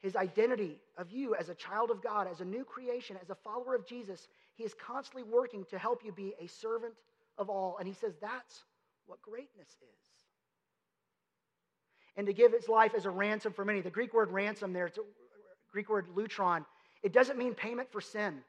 His 0.00 0.16
identity 0.16 0.80
of 0.96 1.10
you 1.10 1.34
as 1.34 1.48
a 1.48 1.54
child 1.54 1.90
of 1.90 2.02
God, 2.02 2.26
as 2.30 2.40
a 2.40 2.44
new 2.44 2.64
creation, 2.64 3.16
as 3.22 3.30
a 3.30 3.34
follower 3.34 3.74
of 3.74 3.86
Jesus, 3.86 4.28
he 4.54 4.64
is 4.64 4.74
constantly 4.74 5.22
working 5.22 5.64
to 5.66 5.78
help 5.78 6.04
you 6.04 6.12
be 6.12 6.34
a 6.40 6.46
servant 6.46 6.94
of 7.36 7.50
all. 7.50 7.76
And 7.78 7.86
he 7.86 7.94
says 7.94 8.14
that's 8.20 8.64
what 9.06 9.20
greatness 9.20 9.68
is 9.68 10.00
and 12.16 12.26
to 12.26 12.32
give 12.32 12.52
his 12.52 12.68
life 12.68 12.92
as 12.94 13.06
a 13.06 13.10
ransom 13.10 13.52
for 13.52 13.64
many. 13.64 13.80
The 13.80 13.90
Greek 13.90 14.12
word 14.12 14.30
ransom 14.30 14.74
there, 14.74 14.86
it's 14.86 14.98
a 14.98 15.02
Greek 15.72 15.88
word 15.88 16.06
lutron. 16.14 16.64
It 17.02 17.14
doesn't 17.14 17.38
mean 17.38 17.54
payment 17.54 17.90
for 17.90 18.00
sin 18.00 18.42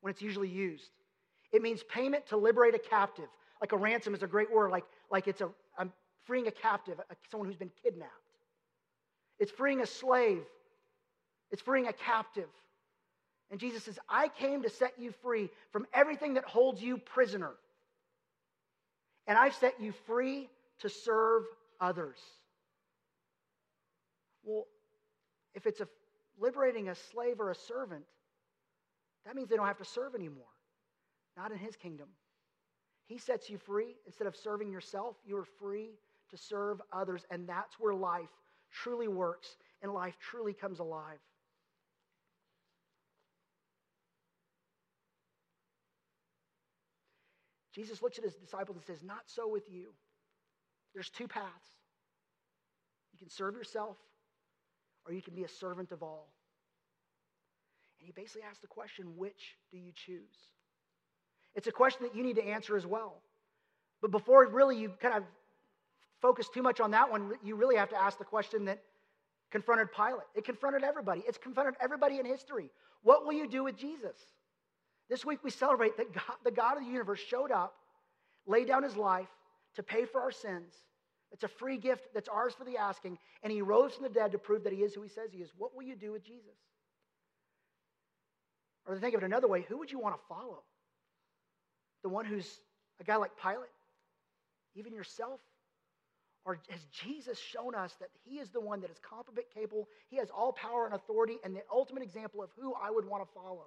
when 0.00 0.12
it's 0.12 0.22
usually 0.22 0.48
used. 0.48 0.90
It 1.52 1.62
means 1.62 1.82
payment 1.82 2.26
to 2.28 2.36
liberate 2.36 2.74
a 2.74 2.78
captive. 2.78 3.28
Like 3.60 3.72
a 3.72 3.76
ransom 3.76 4.14
is 4.14 4.22
a 4.22 4.26
great 4.26 4.52
word, 4.52 4.70
like, 4.70 4.84
like 5.10 5.26
it's 5.26 5.40
a, 5.40 5.48
I'm 5.78 5.92
freeing 6.24 6.46
a 6.46 6.50
captive, 6.52 7.00
someone 7.30 7.48
who's 7.48 7.56
been 7.56 7.72
kidnapped. 7.82 8.12
It's 9.38 9.50
freeing 9.50 9.80
a 9.80 9.86
slave. 9.86 10.44
It's 11.50 11.62
freeing 11.62 11.86
a 11.86 11.92
captive. 11.92 12.48
And 13.50 13.60
Jesus 13.60 13.84
says, 13.84 13.98
I 14.08 14.28
came 14.28 14.62
to 14.62 14.70
set 14.70 14.94
you 14.98 15.12
free 15.22 15.50
from 15.70 15.86
everything 15.94 16.34
that 16.34 16.44
holds 16.44 16.82
you 16.82 16.98
prisoner. 16.98 17.52
And 19.26 19.38
I've 19.38 19.54
set 19.54 19.80
you 19.80 19.92
free 20.06 20.48
to 20.80 20.88
serve 20.88 21.44
others. 21.80 22.18
Well, 24.44 24.66
if 25.54 25.66
it's 25.66 25.80
a 25.80 25.88
liberating 26.38 26.88
a 26.88 26.94
slave 26.94 27.40
or 27.40 27.50
a 27.50 27.54
servant, 27.54 28.04
that 29.24 29.34
means 29.34 29.48
they 29.48 29.56
don't 29.56 29.66
have 29.66 29.78
to 29.78 29.84
serve 29.84 30.14
anymore. 30.14 30.44
Not 31.36 31.52
in 31.52 31.58
his 31.58 31.76
kingdom. 31.76 32.08
He 33.06 33.18
sets 33.18 33.48
you 33.48 33.58
free. 33.58 33.96
Instead 34.06 34.26
of 34.26 34.36
serving 34.36 34.70
yourself, 34.70 35.16
you 35.24 35.36
are 35.36 35.46
free 35.60 35.90
to 36.30 36.36
serve 36.36 36.80
others. 36.92 37.24
And 37.30 37.48
that's 37.48 37.78
where 37.78 37.94
life 37.94 38.28
truly 38.72 39.08
works 39.08 39.56
and 39.82 39.92
life 39.92 40.16
truly 40.20 40.52
comes 40.52 40.80
alive. 40.80 41.18
Jesus 47.76 48.00
looks 48.00 48.16
at 48.16 48.24
his 48.24 48.34
disciples 48.34 48.78
and 48.78 48.84
says, 48.86 49.04
Not 49.04 49.20
so 49.26 49.46
with 49.46 49.70
you. 49.70 49.92
There's 50.94 51.10
two 51.10 51.28
paths. 51.28 51.68
You 53.12 53.18
can 53.18 53.28
serve 53.28 53.54
yourself, 53.54 53.98
or 55.06 55.12
you 55.12 55.20
can 55.20 55.34
be 55.34 55.44
a 55.44 55.48
servant 55.48 55.92
of 55.92 56.02
all. 56.02 56.32
And 58.00 58.06
he 58.06 58.12
basically 58.12 58.42
asks 58.42 58.60
the 58.60 58.66
question, 58.66 59.16
which 59.16 59.56
do 59.70 59.76
you 59.76 59.92
choose? 59.94 60.36
It's 61.54 61.66
a 61.66 61.72
question 61.72 62.04
that 62.04 62.16
you 62.16 62.22
need 62.22 62.36
to 62.36 62.44
answer 62.44 62.76
as 62.76 62.86
well. 62.86 63.20
But 64.00 64.10
before 64.10 64.46
really 64.48 64.78
you 64.78 64.90
kind 65.00 65.14
of 65.14 65.24
focus 66.22 66.48
too 66.52 66.62
much 66.62 66.80
on 66.80 66.92
that 66.92 67.10
one, 67.10 67.32
you 67.44 67.56
really 67.56 67.76
have 67.76 67.90
to 67.90 67.96
ask 67.96 68.18
the 68.18 68.24
question 68.24 68.66
that 68.66 68.82
confronted 69.50 69.88
Pilate. 69.94 70.26
It 70.34 70.44
confronted 70.44 70.82
everybody. 70.82 71.22
It's 71.26 71.38
confronted 71.38 71.74
everybody 71.80 72.18
in 72.18 72.24
history. 72.24 72.70
What 73.02 73.26
will 73.26 73.34
you 73.34 73.48
do 73.48 73.64
with 73.64 73.76
Jesus? 73.76 74.16
This 75.08 75.24
week 75.24 75.40
we 75.44 75.50
celebrate 75.50 75.96
that 75.96 76.12
God, 76.12 76.36
the 76.44 76.50
God 76.50 76.78
of 76.78 76.84
the 76.84 76.90
universe 76.90 77.20
showed 77.20 77.52
up, 77.52 77.74
laid 78.46 78.66
down 78.66 78.82
his 78.82 78.96
life 78.96 79.28
to 79.74 79.82
pay 79.82 80.04
for 80.04 80.20
our 80.20 80.32
sins. 80.32 80.72
It's 81.32 81.44
a 81.44 81.48
free 81.48 81.76
gift 81.76 82.08
that's 82.14 82.28
ours 82.28 82.54
for 82.54 82.64
the 82.64 82.76
asking, 82.76 83.18
and 83.42 83.52
he 83.52 83.62
rose 83.62 83.94
from 83.94 84.04
the 84.04 84.08
dead 84.08 84.32
to 84.32 84.38
prove 84.38 84.64
that 84.64 84.72
he 84.72 84.80
is 84.80 84.94
who 84.94 85.02
he 85.02 85.08
says 85.08 85.30
he 85.32 85.42
is. 85.42 85.50
What 85.56 85.74
will 85.74 85.82
you 85.82 85.96
do 85.96 86.12
with 86.12 86.24
Jesus? 86.24 86.56
Or 88.86 88.94
to 88.94 89.00
think 89.00 89.14
of 89.14 89.22
it 89.22 89.26
another 89.26 89.48
way, 89.48 89.64
who 89.68 89.78
would 89.78 89.90
you 89.90 89.98
want 89.98 90.14
to 90.14 90.20
follow? 90.28 90.62
The 92.02 92.08
one 92.08 92.24
who's 92.24 92.60
a 93.00 93.04
guy 93.04 93.16
like 93.16 93.32
Pilate? 93.40 93.68
Even 94.76 94.92
yourself? 94.92 95.40
Or 96.44 96.60
has 96.70 96.86
Jesus 96.92 97.38
shown 97.40 97.74
us 97.74 97.96
that 97.98 98.10
he 98.24 98.38
is 98.38 98.50
the 98.50 98.60
one 98.60 98.80
that 98.82 98.90
is 98.90 98.98
competent, 99.00 99.46
capable, 99.52 99.88
he 100.08 100.16
has 100.18 100.30
all 100.30 100.52
power 100.52 100.86
and 100.86 100.94
authority, 100.94 101.38
and 101.42 101.56
the 101.56 101.62
ultimate 101.72 102.04
example 102.04 102.40
of 102.42 102.50
who 102.56 102.72
I 102.74 102.90
would 102.90 103.04
want 103.04 103.24
to 103.26 103.34
follow? 103.34 103.66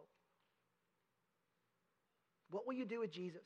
What 2.51 2.65
will 2.65 2.73
you 2.73 2.85
do 2.85 2.99
with 2.99 3.11
Jesus? 3.11 3.43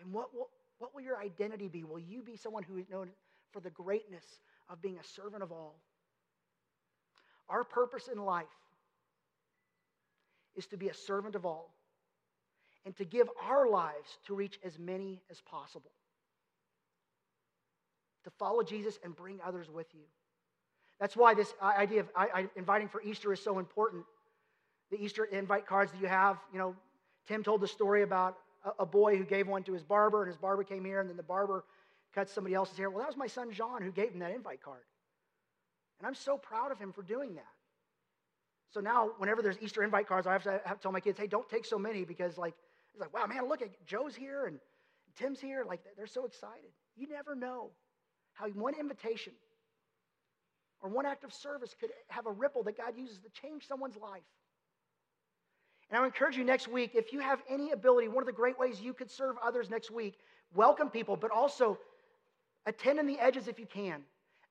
And 0.00 0.12
what 0.12 0.34
will, 0.34 0.48
what 0.78 0.94
will 0.94 1.02
your 1.02 1.18
identity 1.18 1.68
be? 1.68 1.84
Will 1.84 2.00
you 2.00 2.22
be 2.22 2.36
someone 2.36 2.62
who 2.62 2.76
is 2.76 2.88
known 2.90 3.10
for 3.52 3.60
the 3.60 3.70
greatness 3.70 4.24
of 4.68 4.82
being 4.82 4.98
a 4.98 5.04
servant 5.04 5.42
of 5.42 5.52
all? 5.52 5.76
Our 7.48 7.64
purpose 7.64 8.08
in 8.12 8.18
life 8.18 8.46
is 10.56 10.66
to 10.66 10.76
be 10.76 10.88
a 10.88 10.94
servant 10.94 11.34
of 11.34 11.46
all 11.46 11.74
and 12.84 12.96
to 12.96 13.04
give 13.04 13.28
our 13.42 13.68
lives 13.68 14.18
to 14.26 14.34
reach 14.34 14.58
as 14.64 14.78
many 14.78 15.20
as 15.30 15.40
possible. 15.40 15.92
To 18.24 18.30
follow 18.30 18.62
Jesus 18.62 18.98
and 19.04 19.14
bring 19.14 19.38
others 19.44 19.70
with 19.70 19.86
you. 19.94 20.02
That's 21.00 21.16
why 21.16 21.34
this 21.34 21.52
idea 21.60 22.00
of 22.00 22.48
inviting 22.56 22.88
for 22.88 23.02
Easter 23.02 23.32
is 23.32 23.42
so 23.42 23.58
important. 23.58 24.04
The 24.90 25.02
Easter 25.02 25.24
invite 25.24 25.66
cards 25.66 25.90
that 25.92 26.00
you 26.00 26.06
have, 26.06 26.38
you 26.52 26.58
know, 26.58 26.76
Tim 27.28 27.42
told 27.42 27.60
the 27.60 27.68
story 27.68 28.02
about 28.02 28.36
a, 28.64 28.82
a 28.82 28.86
boy 28.86 29.16
who 29.16 29.24
gave 29.24 29.48
one 29.48 29.62
to 29.64 29.72
his 29.72 29.82
barber, 29.82 30.22
and 30.22 30.28
his 30.28 30.36
barber 30.36 30.64
came 30.64 30.84
here, 30.84 31.00
and 31.00 31.08
then 31.08 31.16
the 31.16 31.22
barber 31.22 31.64
cut 32.14 32.28
somebody 32.28 32.54
else's 32.54 32.76
hair. 32.76 32.90
Well, 32.90 33.00
that 33.00 33.08
was 33.08 33.16
my 33.16 33.26
son 33.26 33.52
John 33.52 33.82
who 33.82 33.90
gave 33.90 34.10
him 34.12 34.20
that 34.20 34.32
invite 34.32 34.62
card. 34.62 34.82
And 35.98 36.06
I'm 36.06 36.14
so 36.14 36.36
proud 36.36 36.72
of 36.72 36.78
him 36.78 36.92
for 36.92 37.02
doing 37.02 37.34
that. 37.34 37.44
So 38.72 38.80
now, 38.80 39.10
whenever 39.18 39.42
there's 39.42 39.58
Easter 39.60 39.82
invite 39.82 40.08
cards, 40.08 40.26
I 40.26 40.32
have 40.32 40.42
to, 40.44 40.60
have 40.64 40.78
to 40.78 40.82
tell 40.82 40.92
my 40.92 41.00
kids, 41.00 41.18
hey, 41.18 41.26
don't 41.26 41.48
take 41.48 41.64
so 41.64 41.78
many 41.78 42.04
because, 42.04 42.38
like, 42.38 42.54
it's 42.92 43.00
like, 43.00 43.12
wow, 43.14 43.26
man, 43.26 43.48
look 43.48 43.62
at 43.62 43.70
Joe's 43.86 44.14
here 44.14 44.46
and 44.46 44.58
Tim's 45.16 45.40
here. 45.40 45.64
Like, 45.66 45.80
they're 45.96 46.06
so 46.06 46.24
excited. 46.24 46.70
You 46.96 47.06
never 47.08 47.34
know 47.34 47.70
how 48.34 48.48
one 48.48 48.74
invitation 48.78 49.34
or 50.80 50.90
one 50.90 51.06
act 51.06 51.22
of 51.24 51.32
service 51.32 51.74
could 51.78 51.90
have 52.08 52.26
a 52.26 52.32
ripple 52.32 52.62
that 52.64 52.76
God 52.76 52.96
uses 52.96 53.18
to 53.18 53.28
change 53.30 53.68
someone's 53.68 53.96
life. 53.96 54.22
And 55.92 56.00
I 56.00 56.06
encourage 56.06 56.38
you 56.38 56.44
next 56.44 56.68
week, 56.68 56.92
if 56.94 57.12
you 57.12 57.20
have 57.20 57.42
any 57.50 57.72
ability, 57.72 58.08
one 58.08 58.22
of 58.22 58.26
the 58.26 58.32
great 58.32 58.58
ways 58.58 58.80
you 58.80 58.94
could 58.94 59.10
serve 59.10 59.36
others 59.44 59.68
next 59.68 59.90
week, 59.90 60.18
welcome 60.54 60.88
people, 60.88 61.16
but 61.16 61.30
also 61.30 61.78
attend 62.64 62.98
in 62.98 63.06
the 63.06 63.18
edges 63.20 63.46
if 63.46 63.58
you 63.58 63.66
can. 63.66 64.02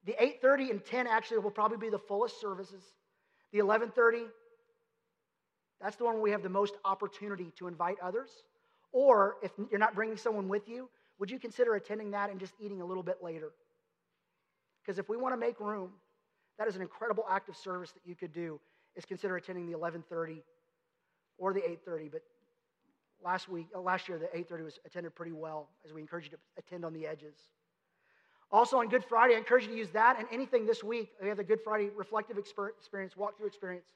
The 0.05 0.13
8:30 0.19 0.69
and 0.69 0.85
10 0.85 1.07
actually 1.07 1.39
will 1.39 1.49
probably 1.49 1.77
be 1.77 1.89
the 1.89 1.97
fullest 1.97 2.39
services. 2.39 2.93
The 3.51 3.57
11:30, 3.57 4.29
that's 5.79 5.95
the 5.95 6.03
one 6.03 6.13
where 6.13 6.21
we 6.21 6.29
have 6.29 6.43
the 6.43 6.49
most 6.49 6.75
opportunity 6.85 7.51
to 7.57 7.67
invite 7.67 7.99
others. 8.01 8.43
Or 8.91 9.37
if 9.41 9.51
you're 9.71 9.79
not 9.79 9.95
bringing 9.95 10.17
someone 10.17 10.47
with 10.47 10.69
you, 10.69 10.89
would 11.17 11.31
you 11.31 11.39
consider 11.39 11.73
attending 11.73 12.11
that 12.11 12.29
and 12.29 12.39
just 12.39 12.53
eating 12.59 12.81
a 12.81 12.85
little 12.85 13.03
bit 13.03 13.23
later? 13.23 13.51
Because 14.81 14.99
if 14.99 15.09
we 15.09 15.17
want 15.17 15.33
to 15.33 15.37
make 15.37 15.59
room, 15.59 15.91
that 16.59 16.67
is 16.67 16.75
an 16.75 16.83
incredible 16.83 17.25
act 17.27 17.49
of 17.49 17.55
service 17.55 17.91
that 17.93 18.05
you 18.05 18.15
could 18.15 18.31
do. 18.31 18.59
Is 18.95 19.05
consider 19.05 19.37
attending 19.37 19.65
the 19.65 19.73
11:30 19.75 20.43
or 21.41 21.53
the 21.53 21.67
8:30. 21.67 22.07
But 22.07 22.21
last 23.21 23.49
week, 23.49 23.67
uh, 23.75 23.81
last 23.81 24.07
year, 24.07 24.19
the 24.19 24.33
8:30 24.37 24.63
was 24.63 24.79
attended 24.85 25.15
pretty 25.15 25.33
well, 25.33 25.69
as 25.83 25.91
we 25.91 25.99
encourage 25.99 26.25
you 26.25 26.31
to 26.31 26.39
attend 26.57 26.85
on 26.85 26.93
the 26.93 27.07
edges. 27.07 27.35
Also 28.51 28.77
on 28.77 28.87
Good 28.89 29.03
Friday, 29.03 29.35
I 29.35 29.37
encourage 29.37 29.63
you 29.63 29.71
to 29.71 29.77
use 29.77 29.89
that 29.91 30.19
and 30.19 30.27
anything 30.31 30.65
this 30.65 30.83
week. 30.83 31.09
We 31.21 31.27
have 31.29 31.37
the 31.37 31.43
Good 31.43 31.61
Friday 31.61 31.89
reflective 31.89 32.37
experience, 32.37 33.15
walkthrough 33.15 33.47
experience. 33.47 33.87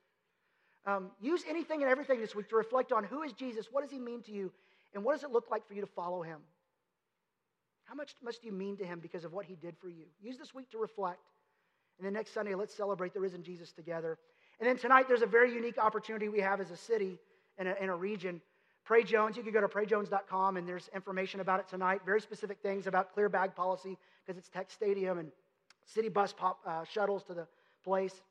Um, 0.85 1.11
use 1.19 1.43
anything 1.47 1.81
and 1.81 1.91
everything 1.91 2.19
this 2.19 2.35
week 2.35 2.49
to 2.49 2.55
reflect 2.55 2.91
on 2.91 3.03
who 3.03 3.23
is 3.23 3.33
Jesus, 3.33 3.67
what 3.71 3.81
does 3.81 3.91
he 3.91 3.99
mean 3.99 4.21
to 4.23 4.31
you, 4.31 4.51
and 4.93 5.03
what 5.03 5.13
does 5.13 5.23
it 5.23 5.31
look 5.31 5.49
like 5.51 5.67
for 5.67 5.73
you 5.73 5.81
to 5.81 5.87
follow 5.87 6.21
him? 6.21 6.39
How 7.83 7.95
much 7.95 8.15
must 8.23 8.43
you 8.43 8.51
mean 8.51 8.77
to 8.77 8.85
him 8.85 8.99
because 8.99 9.25
of 9.25 9.33
what 9.33 9.45
he 9.45 9.55
did 9.55 9.77
for 9.77 9.89
you? 9.89 10.05
Use 10.21 10.37
this 10.37 10.53
week 10.53 10.69
to 10.71 10.77
reflect. 10.77 11.19
And 11.97 12.05
then 12.05 12.13
next 12.13 12.33
Sunday, 12.33 12.55
let's 12.55 12.73
celebrate 12.73 13.13
the 13.13 13.19
risen 13.19 13.43
Jesus 13.43 13.71
together. 13.71 14.17
And 14.59 14.67
then 14.67 14.77
tonight, 14.77 15.07
there's 15.07 15.21
a 15.21 15.27
very 15.27 15.53
unique 15.53 15.77
opportunity 15.77 16.29
we 16.29 16.39
have 16.39 16.61
as 16.61 16.71
a 16.71 16.77
city 16.77 17.19
in 17.57 17.67
a, 17.67 17.75
in 17.81 17.89
a 17.89 17.95
region. 17.95 18.41
Pray 18.83 19.03
Jones, 19.03 19.35
you 19.35 19.43
can 19.43 19.51
go 19.51 19.61
to 19.61 19.67
prayjones.com 19.67 20.57
and 20.57 20.67
there's 20.67 20.89
information 20.93 21.39
about 21.39 21.59
it 21.59 21.67
tonight. 21.67 22.01
Very 22.05 22.21
specific 22.21 22.59
things 22.61 22.85
about 22.85 23.13
clear 23.13 23.29
bag 23.29 23.55
policy 23.55 23.97
because 24.23 24.37
it's 24.37 24.49
Tech 24.49 24.69
Stadium 24.69 25.17
and 25.17 25.31
Citibus 25.95 26.35
pop, 26.35 26.59
uh, 26.65 26.83
shuttles 26.83 27.23
to 27.23 27.33
the 27.33 27.47
place, 27.83 28.21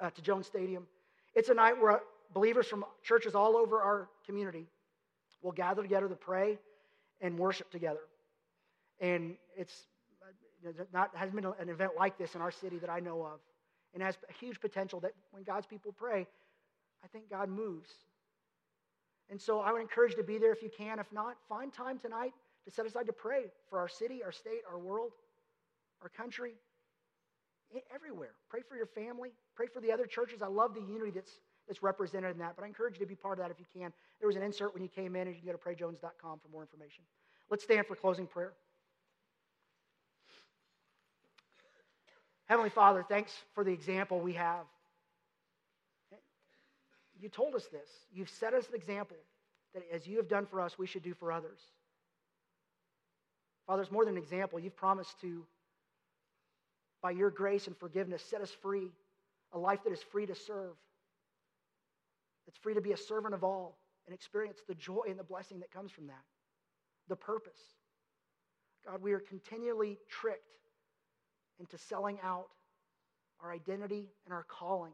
uh, 0.00 0.10
to 0.10 0.22
Jones 0.22 0.46
Stadium. 0.46 0.86
It's 1.34 1.48
a 1.48 1.54
night 1.54 1.80
where 1.80 2.00
believers 2.32 2.66
from 2.66 2.84
churches 3.02 3.34
all 3.34 3.56
over 3.56 3.82
our 3.82 4.08
community 4.24 4.66
will 5.42 5.52
gather 5.52 5.82
together 5.82 6.08
to 6.08 6.14
pray 6.14 6.58
and 7.20 7.38
worship 7.38 7.70
together. 7.70 8.00
And 9.00 9.36
it's 9.56 9.86
not 10.92 11.10
hasn't 11.14 11.34
been 11.34 11.52
an 11.58 11.68
event 11.68 11.92
like 11.98 12.16
this 12.16 12.34
in 12.34 12.40
our 12.40 12.50
city 12.50 12.78
that 12.78 12.90
I 12.90 13.00
know 13.00 13.22
of, 13.22 13.40
and 13.94 14.02
has 14.02 14.16
a 14.28 14.32
huge 14.32 14.60
potential 14.60 15.00
that 15.00 15.12
when 15.32 15.42
God's 15.42 15.66
people 15.66 15.92
pray, 15.92 16.26
I 17.04 17.08
think 17.08 17.28
God 17.28 17.48
moves 17.48 17.90
and 19.30 19.40
so 19.40 19.60
I 19.60 19.72
would 19.72 19.80
encourage 19.80 20.12
you 20.12 20.18
to 20.18 20.24
be 20.24 20.38
there 20.38 20.52
if 20.52 20.62
you 20.62 20.70
can. 20.76 20.98
If 20.98 21.10
not, 21.12 21.36
find 21.48 21.72
time 21.72 21.98
tonight 21.98 22.32
to 22.64 22.70
set 22.70 22.86
aside 22.86 23.06
to 23.06 23.12
pray 23.12 23.44
for 23.68 23.78
our 23.78 23.88
city, 23.88 24.22
our 24.22 24.32
state, 24.32 24.60
our 24.70 24.78
world, 24.78 25.12
our 26.02 26.08
country, 26.08 26.52
everywhere. 27.94 28.32
Pray 28.48 28.60
for 28.68 28.76
your 28.76 28.86
family. 28.86 29.30
Pray 29.54 29.66
for 29.66 29.80
the 29.80 29.90
other 29.90 30.06
churches. 30.06 30.42
I 30.42 30.48
love 30.48 30.74
the 30.74 30.80
unity 30.80 31.10
that's, 31.10 31.40
that's 31.66 31.82
represented 31.82 32.32
in 32.32 32.38
that, 32.38 32.54
but 32.56 32.64
I 32.64 32.66
encourage 32.66 32.94
you 32.94 33.00
to 33.00 33.06
be 33.06 33.14
part 33.14 33.38
of 33.38 33.44
that 33.44 33.50
if 33.50 33.58
you 33.58 33.66
can. 33.74 33.92
There 34.20 34.26
was 34.26 34.36
an 34.36 34.42
insert 34.42 34.74
when 34.74 34.82
you 34.82 34.88
came 34.88 35.16
in, 35.16 35.26
and 35.26 35.34
you 35.34 35.42
can 35.42 35.50
go 35.50 35.56
to 35.56 35.58
prayjones.com 35.58 36.40
for 36.40 36.48
more 36.52 36.62
information. 36.62 37.04
Let's 37.50 37.64
stand 37.64 37.86
for 37.86 37.96
closing 37.96 38.26
prayer. 38.26 38.52
Heavenly 42.46 42.70
Father, 42.70 43.04
thanks 43.08 43.32
for 43.54 43.64
the 43.64 43.72
example 43.72 44.20
we 44.20 44.34
have 44.34 44.66
you 47.22 47.28
told 47.28 47.54
us 47.54 47.66
this. 47.66 47.88
You've 48.12 48.28
set 48.28 48.52
us 48.52 48.68
an 48.68 48.74
example 48.74 49.16
that 49.74 49.84
as 49.94 50.06
you 50.06 50.16
have 50.16 50.28
done 50.28 50.44
for 50.44 50.60
us, 50.60 50.76
we 50.76 50.86
should 50.86 51.04
do 51.04 51.14
for 51.14 51.30
others. 51.32 51.60
Father, 53.66 53.82
it's 53.82 53.92
more 53.92 54.04
than 54.04 54.16
an 54.16 54.22
example. 54.22 54.58
You've 54.58 54.76
promised 54.76 55.20
to, 55.20 55.46
by 57.00 57.12
your 57.12 57.30
grace 57.30 57.68
and 57.68 57.76
forgiveness, 57.76 58.22
set 58.28 58.40
us 58.40 58.50
free, 58.50 58.88
a 59.52 59.58
life 59.58 59.84
that 59.84 59.92
is 59.92 60.02
free 60.02 60.26
to 60.26 60.34
serve, 60.34 60.74
that's 62.44 62.58
free 62.58 62.74
to 62.74 62.80
be 62.80 62.92
a 62.92 62.96
servant 62.96 63.34
of 63.34 63.44
all 63.44 63.78
and 64.06 64.14
experience 64.14 64.58
the 64.66 64.74
joy 64.74 65.02
and 65.08 65.16
the 65.18 65.24
blessing 65.24 65.60
that 65.60 65.70
comes 65.70 65.92
from 65.92 66.08
that, 66.08 66.24
the 67.08 67.14
purpose. 67.14 67.60
God, 68.84 69.00
we 69.00 69.12
are 69.12 69.20
continually 69.20 69.96
tricked 70.10 70.42
into 71.60 71.78
selling 71.78 72.18
out 72.24 72.48
our 73.40 73.52
identity 73.52 74.08
and 74.24 74.34
our 74.34 74.44
calling 74.48 74.92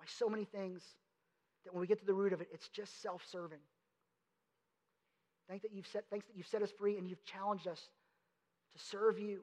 by 0.00 0.06
so 0.08 0.28
many 0.28 0.44
things 0.44 0.82
that 1.68 1.74
when 1.74 1.82
we 1.82 1.86
get 1.86 2.00
to 2.00 2.06
the 2.06 2.14
root 2.14 2.32
of 2.32 2.40
it, 2.40 2.48
it's 2.50 2.68
just 2.68 3.02
self 3.02 3.22
serving. 3.30 3.58
Thank 5.50 5.62
that 5.62 5.72
you've 5.72 5.86
set, 5.86 6.04
thanks 6.10 6.26
that 6.26 6.36
you've 6.36 6.46
set 6.46 6.62
us 6.62 6.70
free 6.70 6.96
and 6.96 7.06
you've 7.06 7.24
challenged 7.24 7.68
us 7.68 7.80
to 8.72 8.78
serve 8.78 9.18
you, 9.18 9.42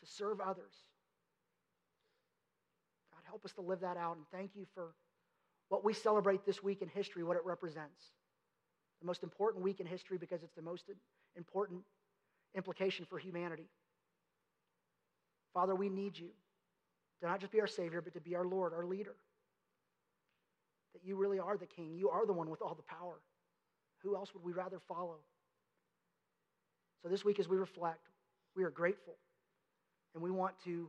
to 0.00 0.10
serve 0.10 0.40
others. 0.40 0.72
God, 3.12 3.22
help 3.28 3.44
us 3.44 3.52
to 3.54 3.62
live 3.62 3.80
that 3.80 3.96
out. 3.96 4.16
And 4.16 4.24
thank 4.32 4.52
you 4.54 4.64
for 4.74 4.94
what 5.70 5.84
we 5.84 5.92
celebrate 5.92 6.46
this 6.46 6.62
week 6.62 6.82
in 6.82 6.88
history, 6.88 7.24
what 7.24 7.36
it 7.36 7.44
represents 7.44 8.00
the 9.00 9.06
most 9.06 9.24
important 9.24 9.64
week 9.64 9.80
in 9.80 9.86
history 9.86 10.16
because 10.16 10.44
it's 10.44 10.54
the 10.54 10.62
most 10.62 10.84
important 11.36 11.80
implication 12.54 13.04
for 13.04 13.18
humanity. 13.18 13.66
Father, 15.52 15.74
we 15.74 15.88
need 15.88 16.16
you 16.16 16.28
to 17.20 17.26
not 17.26 17.40
just 17.40 17.50
be 17.52 17.60
our 17.60 17.66
Savior, 17.66 18.00
but 18.00 18.14
to 18.14 18.20
be 18.20 18.36
our 18.36 18.46
Lord, 18.46 18.72
our 18.72 18.86
leader. 18.86 19.16
That 20.92 21.04
you 21.04 21.16
really 21.16 21.38
are 21.38 21.56
the 21.56 21.66
King. 21.66 21.96
You 21.96 22.10
are 22.10 22.26
the 22.26 22.32
one 22.32 22.50
with 22.50 22.62
all 22.62 22.74
the 22.74 22.82
power. 22.82 23.20
Who 24.02 24.16
else 24.16 24.34
would 24.34 24.44
we 24.44 24.52
rather 24.52 24.80
follow? 24.88 25.16
So 27.02 27.08
this 27.08 27.24
week, 27.24 27.40
as 27.40 27.48
we 27.48 27.56
reflect, 27.56 28.08
we 28.54 28.64
are 28.64 28.70
grateful 28.70 29.14
and 30.14 30.22
we 30.22 30.30
want 30.30 30.54
to 30.64 30.88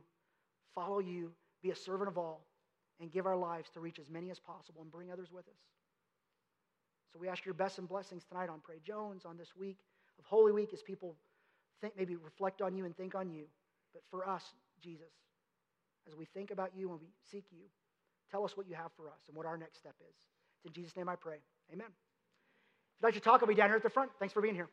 follow 0.74 0.98
you, 0.98 1.32
be 1.62 1.70
a 1.70 1.76
servant 1.76 2.08
of 2.08 2.18
all, 2.18 2.44
and 3.00 3.10
give 3.10 3.26
our 3.26 3.36
lives 3.36 3.70
to 3.70 3.80
reach 3.80 3.98
as 3.98 4.08
many 4.10 4.30
as 4.30 4.38
possible 4.38 4.82
and 4.82 4.90
bring 4.90 5.10
others 5.10 5.32
with 5.32 5.46
us. 5.48 5.60
So 7.12 7.18
we 7.18 7.28
ask 7.28 7.44
your 7.44 7.54
best 7.54 7.78
and 7.78 7.88
blessings 7.88 8.24
tonight 8.24 8.48
on 8.48 8.60
Pray 8.62 8.80
Jones, 8.84 9.24
on 9.24 9.36
this 9.36 9.56
week 9.56 9.78
of 10.18 10.24
Holy 10.24 10.52
Week, 10.52 10.72
as 10.72 10.82
people 10.82 11.16
think, 11.80 11.94
maybe 11.96 12.16
reflect 12.16 12.60
on 12.60 12.76
you 12.76 12.84
and 12.84 12.96
think 12.96 13.14
on 13.14 13.30
you. 13.30 13.44
But 13.92 14.02
for 14.10 14.28
us, 14.28 14.42
Jesus, 14.80 15.12
as 16.08 16.14
we 16.14 16.26
think 16.26 16.50
about 16.50 16.70
you 16.76 16.90
and 16.90 17.00
we 17.00 17.08
seek 17.30 17.44
you, 17.50 17.64
tell 18.34 18.44
us 18.44 18.56
what 18.56 18.66
you 18.66 18.74
have 18.74 18.90
for 18.96 19.06
us 19.06 19.20
and 19.28 19.36
what 19.36 19.46
our 19.46 19.56
next 19.56 19.78
step 19.78 19.94
is. 20.00 20.16
It's 20.58 20.66
in 20.66 20.72
Jesus' 20.72 20.96
name 20.96 21.08
I 21.08 21.14
pray. 21.14 21.36
Amen. 21.72 21.86
If 21.86 22.98
you'd 22.98 23.06
like 23.06 23.14
to 23.14 23.20
talk, 23.20 23.40
I'll 23.42 23.46
be 23.46 23.54
down 23.54 23.68
here 23.68 23.76
at 23.76 23.84
the 23.84 23.90
front. 23.90 24.10
Thanks 24.18 24.34
for 24.34 24.42
being 24.42 24.56
here. 24.56 24.68